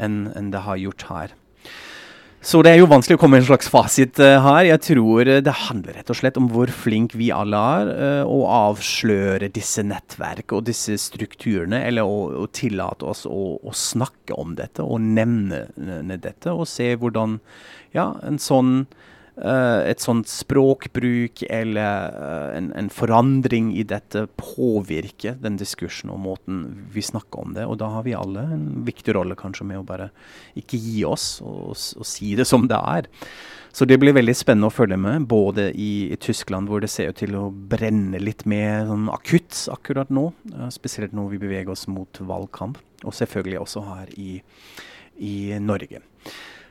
enn, 0.00 0.30
en 0.32 0.52
det 0.54 0.62
har 0.64 0.80
gjort 0.80 1.08
her. 1.10 1.34
Så 2.44 2.60
det 2.60 2.74
er 2.74 2.82
jo 2.82 2.88
vanskelig 2.90 3.16
å 3.16 3.20
komme 3.22 3.38
med 3.38 3.46
en 3.46 3.48
slags 3.48 3.70
fasit 3.72 4.18
uh, 4.20 4.36
her. 4.44 4.66
Jeg 4.68 4.80
tror 4.84 5.28
uh, 5.30 5.38
det 5.40 5.54
handler 5.64 5.96
rett 5.96 6.10
og 6.12 6.18
slett 6.18 6.36
om 6.36 6.50
hvor 6.52 6.68
flink 6.68 7.14
vi 7.16 7.30
alle 7.32 7.56
er 7.56 7.92
uh, 7.94 8.28
å 8.28 8.42
avsløre 8.52 9.48
disse 9.54 9.80
nettverk 9.86 10.52
og 10.52 10.66
disse 10.68 10.98
strukturene, 11.00 11.80
eller 11.88 12.04
å, 12.04 12.44
å 12.44 12.44
tillate 12.52 13.08
oss 13.08 13.24
å, 13.24 13.56
å, 13.56 13.72
snakke 13.72 14.36
om 14.36 14.52
dette 14.60 14.84
og 14.84 15.00
nevne 15.00 15.64
dette, 16.20 16.52
og 16.52 16.68
se 16.68 16.90
hvordan 17.00 17.38
ja, 17.96 18.10
en 18.28 18.36
sånn 18.42 18.84
et 19.34 20.02
sånt 20.02 20.28
språkbruk 20.30 21.42
eller 21.50 22.12
uh, 22.14 22.50
en, 22.54 22.68
en, 22.78 22.90
forandring 22.92 23.72
i 23.74 23.82
dette 23.82 24.28
påvirker 24.38 25.40
den 25.42 25.58
diskursen 25.58 26.12
og 26.14 26.20
måten 26.22 26.60
vi 26.94 27.02
snakker 27.02 27.42
om 27.42 27.56
det. 27.56 27.64
Og 27.66 27.80
da 27.82 27.90
har 27.96 28.06
vi 28.06 28.14
alle 28.14 28.44
en 28.54 28.68
viktig 28.86 29.16
rolle 29.16 29.34
kanskje 29.38 29.66
med 29.66 29.80
å 29.80 29.88
bare 29.88 30.12
ikke 30.54 30.78
gi 30.78 31.02
oss 31.08 31.40
og, 31.42 31.74
og 31.74 32.06
si 32.06 32.36
det 32.38 32.46
som 32.46 32.68
det 32.70 32.78
er. 32.78 33.10
Så 33.74 33.88
det 33.90 33.98
blir 33.98 34.14
veldig 34.14 34.36
spennende 34.38 34.68
å 34.70 34.74
følge 34.74 35.00
med, 35.02 35.24
både 35.26 35.66
i, 35.74 36.06
i 36.14 36.18
Tyskland, 36.22 36.70
hvor 36.70 36.84
det 36.84 36.92
ser 36.92 37.10
ut 37.10 37.18
til 37.18 37.34
å 37.34 37.48
brenne 37.50 38.20
litt 38.22 38.44
mer 38.46 38.84
sånn 38.86 39.08
akutt 39.10 39.64
akkurat 39.74 40.12
nå. 40.14 40.28
Uh, 40.54 40.68
spesielt 40.70 41.16
når 41.16 41.32
vi 41.32 41.42
beveger 41.42 41.74
oss 41.74 41.88
mot 41.90 42.22
valgkamp, 42.22 42.78
og 43.02 43.18
selvfølgelig 43.18 43.64
også 43.64 43.82
her 43.88 44.14
i, 44.14 44.38
i 45.18 45.34
Norge. 45.58 46.04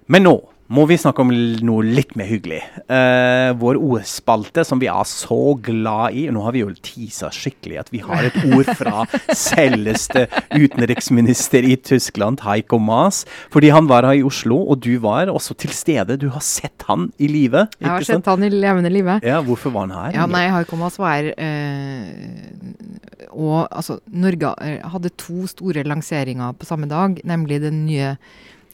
Men 0.08 0.30
nå 0.30 0.38
må 0.73 0.86
vi 0.89 0.97
snakke 0.97 1.21
om 1.23 1.31
noe 1.65 1.86
litt 1.86 2.15
mer 2.17 2.27
hyggelig. 2.29 2.62
Uh, 2.89 3.53
vår 3.62 3.77
ordspalte 3.77 4.63
som 4.65 4.81
vi 4.81 4.89
er 4.89 5.07
så 5.09 5.53
glad 5.62 6.17
i. 6.17 6.25
Nå 6.33 6.43
har 6.45 6.55
vi 6.55 6.63
jo 6.63 6.71
tisa 6.83 7.29
skikkelig 7.33 7.79
at 7.83 7.91
vi 7.93 8.01
har 8.03 8.25
et 8.27 8.38
ord 8.47 8.71
fra 8.79 9.05
selveste 9.38 10.25
utenriksminister 10.55 11.67
i 11.67 11.75
Tyskland, 11.77 12.41
Heiko 12.45 12.79
Maas. 12.81 13.23
Fordi 13.53 13.69
han 13.73 13.89
var 13.91 14.07
her 14.07 14.21
i 14.21 14.25
Oslo, 14.25 14.59
og 14.65 14.81
du 14.86 14.95
var 15.03 15.31
også 15.31 15.57
til 15.62 15.75
stede. 15.75 16.17
Du 16.21 16.29
har 16.33 16.43
sett 16.45 16.88
han 16.89 17.12
i 17.21 17.29
live? 17.29 17.67
Jeg 17.77 17.89
har 17.89 18.07
sett 18.07 18.31
han 18.31 18.45
i 18.45 18.51
levende 18.53 18.91
live. 18.93 19.19
Ja, 19.25 19.41
Hvorfor 19.43 19.73
var 19.75 19.88
han 19.88 19.97
her? 19.97 20.17
Ja, 20.17 20.29
nei, 20.29 20.47
Heiko 20.53 20.79
Maas 20.79 20.97
var 21.01 21.13
her 21.13 21.33
uh, 21.38 23.29
Og 23.29 23.67
altså, 23.69 23.99
Norge 24.09 24.55
eh, 24.63 24.81
hadde 24.93 25.13
to 25.19 25.45
store 25.49 25.83
lanseringer 25.86 26.55
på 26.57 26.67
samme 26.67 26.89
dag, 26.89 27.19
nemlig 27.27 27.62
den 27.62 27.86
nye 27.86 28.15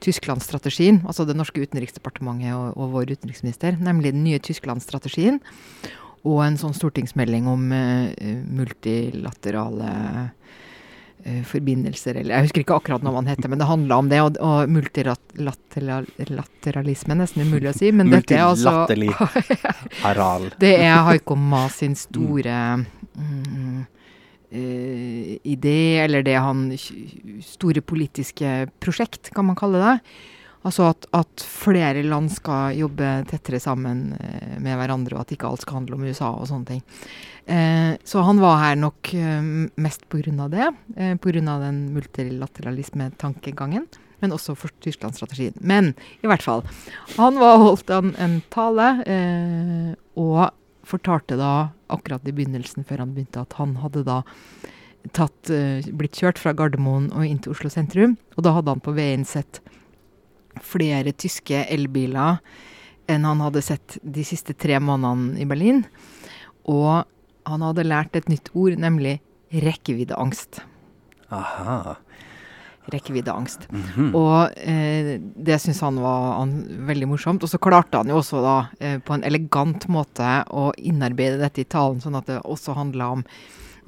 Tysklandsstrategien, 0.04 1.02
altså 1.08 1.26
det 1.28 1.36
norske 1.38 1.60
utenriksdepartementet 1.60 2.56
og, 2.56 2.68
og, 2.76 2.92
vår 2.96 3.12
utenriksminister, 3.18 3.72
nemlig 3.84 4.14
den 4.16 4.24
nye 4.24 4.40
Tysklandsstrategien. 4.44 5.40
Og 6.28 6.42
en 6.44 6.58
sånn 6.60 6.76
stortingsmelding 6.76 7.46
om 7.48 7.72
uh, 7.72 8.12
multilaterale 8.52 9.90
uh, 9.90 10.28
forbindelser, 11.48 12.18
eller 12.20 12.36
Jeg 12.36 12.44
husker 12.48 12.62
ikke 12.64 12.78
akkurat 12.80 13.02
hva 13.04 13.12
man 13.16 13.30
heter, 13.32 13.48
men 13.52 13.60
det 13.62 13.68
handla 13.70 13.94
om 14.04 14.08
det. 14.12 14.20
Og, 14.24 14.30
og 14.44 14.58
multilateralisme, 14.72 17.14
nesten 17.20 17.46
umulig 17.48 17.70
å 17.72 17.78
si. 17.78 17.88
Men 17.96 18.06
dette 18.12 18.34
er 18.36 18.46
altså 18.48 18.74
Det 20.64 20.74
er 20.76 20.96
Haiko 21.08 21.34
Ma 21.40 21.64
sin 21.72 21.96
store 22.00 22.56
mm, 22.80 23.80
idé, 24.50 26.02
eller 26.02 26.24
det 26.26 26.40
han 26.42 26.64
Store 27.46 27.84
politiske 27.86 28.70
prosjekt, 28.82 29.30
kan 29.36 29.46
man 29.46 29.58
kalle 29.60 29.82
det. 29.84 29.96
Altså 30.68 30.90
at, 30.92 31.08
at, 31.16 31.44
flere 31.46 32.02
land 32.04 32.28
skal 32.34 32.76
jobbe 32.76 33.08
tettere 33.30 33.62
sammen 33.64 34.10
uh, 34.20 34.58
med 34.60 34.76
hverandre, 34.76 35.16
og 35.16 35.24
at 35.24 35.32
ikke 35.36 35.48
alt 35.48 35.64
skal 35.64 35.80
handle 35.80 35.96
om 35.96 36.04
USA 36.10 36.34
og 36.36 36.50
sånne 36.50 36.68
ting. 36.74 36.82
Eh, 37.50 37.96
så 38.06 38.22
han 38.22 38.38
var 38.38 38.60
her 38.62 38.76
nok 38.78 39.10
mest 39.82 40.04
pga. 40.12 40.48
det. 40.54 40.68
Eh, 40.98 41.16
pga. 41.18 41.42
den 41.64 41.80
multilateralisme-tankegangen. 41.96 43.88
Men 44.22 44.32
også 44.36 44.54
for 44.54 44.70
Tysklandsstrategien. 44.84 45.56
Men 45.58 45.96
i 46.22 46.28
hvert 46.28 46.44
fall. 46.44 46.62
Han 47.18 47.40
var 47.42 47.58
holdt 47.58 47.90
en, 47.90 48.14
en 48.20 48.42
tale, 48.54 48.90
og 50.14 50.52
fortalte 50.90 51.38
da 51.40 51.72
akkurat 51.94 52.26
i 52.28 52.36
begynnelsen, 52.36 52.86
før 52.88 53.06
han 53.06 53.16
begynte, 53.16 53.46
at 53.46 53.56
han 53.60 53.78
hadde 53.84 54.04
da 54.08 54.22
tatt, 55.16 55.52
uh, 55.54 55.86
blitt 55.96 56.20
kjørt 56.20 56.42
fra 56.42 56.54
Gardermoen 56.58 57.10
og 57.16 57.26
inn 57.26 57.40
til 57.44 57.54
Oslo 57.56 57.72
sentrum. 57.74 58.18
Og 58.38 58.46
da 58.46 58.54
hadde 58.58 58.76
han 58.76 58.84
på 58.84 58.96
veien 58.98 59.26
sett 59.28 59.62
flere 60.66 61.14
tyske 61.16 61.64
elbiler 61.72 62.42
enn 63.10 63.26
han 63.26 63.42
hadde 63.42 63.64
sett 63.66 63.98
de 64.04 64.26
siste 64.28 64.54
tre 64.54 64.78
månedene 64.84 65.40
i 65.42 65.48
Berlin. 65.50 65.84
Og 66.70 67.08
han 67.50 67.66
hadde 67.66 67.88
lært 67.88 68.18
et 68.20 68.30
nytt 68.30 68.52
ord, 68.54 68.76
nemlig 68.78 69.18
rekkeviddeangst. 69.50 70.62
Aha. 71.34 71.98
Rekkeviddeangst. 72.90 73.68
Mm 73.72 73.84
-hmm. 73.96 74.16
Og 74.16 74.58
eh, 74.58 75.20
det 75.20 75.60
syns 75.62 75.82
han 75.82 76.02
var 76.02 76.40
han, 76.40 76.66
veldig 76.88 77.08
morsomt. 77.08 77.44
Og 77.44 77.50
så 77.50 77.58
klarte 77.58 77.98
han 77.98 78.10
jo 78.10 78.18
også 78.18 78.42
da 78.42 78.58
eh, 78.80 78.98
på 79.00 79.14
en 79.14 79.24
elegant 79.24 79.88
måte 79.88 80.44
å 80.50 80.72
innarbeide 80.78 81.38
dette 81.38 81.62
i 81.62 81.70
talen, 81.70 82.02
sånn 82.02 82.16
at 82.16 82.26
det 82.28 82.42
også 82.44 82.74
handla 82.74 83.10
om 83.10 83.24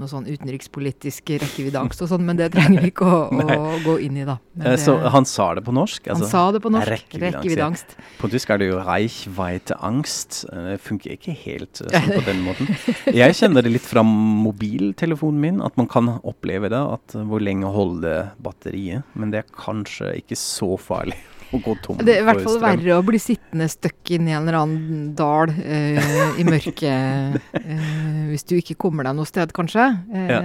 noe 0.01 0.11
sånn 0.11 0.27
utenrikspolitisk 0.29 1.31
rekkeviddeangst 1.41 2.03
og 2.03 2.11
sånn, 2.11 2.25
men 2.27 2.39
det 2.39 2.49
trenger 2.55 2.83
vi 2.83 2.91
ikke 2.91 3.07
å, 3.07 3.19
å 3.55 3.79
gå 3.85 3.97
inn 4.05 4.19
i, 4.19 4.25
da. 4.27 4.37
Det, 4.51 4.75
så 4.81 4.97
han 5.13 5.27
sa 5.29 5.51
det 5.57 5.63
på 5.67 5.75
norsk? 5.75 6.09
Altså, 6.11 6.25
han 6.25 6.31
sa 6.31 6.43
det 6.55 6.63
på 6.63 6.71
norsk. 6.73 7.17
Rekkeviddeangst. 7.21 7.95
På 8.19 8.29
tysk 8.31 8.53
er 8.53 8.61
det 8.61 8.71
jo 8.71 8.79
reichweiteangst. 8.85 10.41
Det 10.51 10.77
funker 10.83 11.15
ikke 11.15 11.35
helt 11.45 11.81
sånn 11.83 12.11
på 12.11 12.23
den 12.27 12.43
måten. 12.47 12.71
Jeg 13.13 13.37
kjenner 13.39 13.65
det 13.65 13.75
litt 13.77 13.87
fra 13.87 14.03
mobiltelefonen 14.05 15.41
min, 15.45 15.61
at 15.65 15.77
man 15.79 15.89
kan 15.91 16.15
oppleve 16.19 16.71
det. 16.73 16.81
At 16.81 17.15
hvor 17.29 17.43
lenge 17.43 17.69
holder 17.71 18.33
batteriet. 18.43 19.07
Men 19.13 19.33
det 19.33 19.43
er 19.43 19.53
kanskje 19.55 20.15
ikke 20.21 20.39
så 20.39 20.75
farlig 20.81 21.19
å 21.51 21.61
gå 21.63 21.75
tom 21.83 21.99
Det 22.01 22.15
er 22.15 22.23
i 22.23 22.27
hvert 22.27 22.43
fall 22.45 22.59
verre 22.63 22.97
å 22.97 23.05
bli 23.05 23.19
sittende 23.21 23.67
støkk 23.71 24.13
i 24.13 24.19
en 24.19 24.29
eller 24.39 24.59
annen 24.61 25.09
dal 25.17 25.51
uh, 25.51 26.39
i 26.39 26.45
mørket 26.47 26.79
uh, 27.57 28.29
hvis 28.31 28.47
du 28.47 28.55
ikke 28.59 28.79
kommer 28.79 29.07
deg 29.07 29.17
noe 29.17 29.29
sted, 29.29 29.51
kanskje. 29.55 29.89
Uh, 30.13 30.31
ja. 30.31 30.39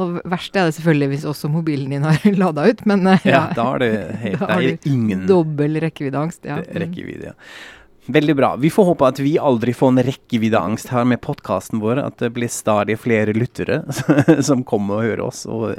Og 0.00 0.18
verst 0.26 0.56
er 0.58 0.66
det 0.66 0.74
selvfølgelig 0.78 1.10
hvis 1.12 1.28
også 1.30 1.50
mobilen 1.52 1.92
din 1.94 2.06
har 2.06 2.18
lada 2.42 2.66
ut, 2.66 2.82
men 2.90 3.06
ja, 3.06 3.18
ja, 3.28 3.44
da 3.54 3.68
er 3.76 3.84
det, 3.84 3.92
helt, 4.24 4.42
da 4.42 4.50
er 4.56 4.66
det 4.66 4.90
ingen 4.90 5.24
Dobbel 5.30 5.78
rekkeviddeangst. 5.84 6.44
Ja. 6.50 6.58
Rekkevidde, 6.82 7.32
ja. 7.32 7.38
Veldig 8.06 8.36
bra. 8.36 8.50
Vi 8.60 8.68
får 8.70 8.84
håpe 8.90 9.06
at 9.08 9.20
vi 9.24 9.36
aldri 9.40 9.72
får 9.72 9.94
en 9.94 10.02
rekkeviddeangst 10.04 10.90
her 10.92 11.06
med 11.08 11.22
podkasten 11.24 11.80
vår. 11.80 12.02
At 12.02 12.18
det 12.20 12.34
blir 12.36 12.52
stadig 12.52 12.98
flere 13.00 13.32
lyttere 13.36 13.80
som 14.48 14.64
kommer 14.66 14.98
og 14.98 15.06
hører 15.06 15.22
oss 15.24 15.44
og 15.48 15.72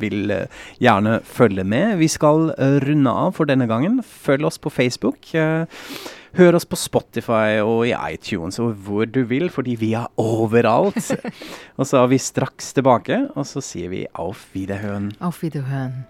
vil 0.00 0.34
eh, 0.34 0.66
gjerne 0.82 1.22
følge 1.24 1.64
med. 1.64 1.96
Vi 2.02 2.10
skal 2.12 2.50
eh, 2.58 2.76
runde 2.84 3.16
av 3.24 3.32
for 3.38 3.48
denne 3.48 3.68
gangen. 3.70 4.02
Følg 4.04 4.50
oss 4.50 4.60
på 4.60 4.72
Facebook. 4.74 5.32
Eh, 5.32 5.64
hør 6.36 6.58
oss 6.58 6.68
på 6.68 6.76
Spotify 6.76 7.62
og 7.62 7.86
i 7.88 7.94
iTunes 8.12 8.60
og 8.60 8.74
hvor 8.84 9.08
du 9.08 9.22
vil, 9.30 9.48
fordi 9.54 9.78
vi 9.80 9.94
er 9.96 10.10
overalt. 10.20 11.14
og 11.78 11.88
så 11.88 12.02
er 12.02 12.12
vi 12.12 12.20
straks 12.20 12.74
tilbake, 12.76 13.24
og 13.32 13.48
så 13.48 13.64
sier 13.64 13.94
vi 13.94 14.04
auf 14.12 14.50
Wiederhøen. 14.52 15.14
Auf 15.24 15.40
Wiederhøen. 15.40 16.04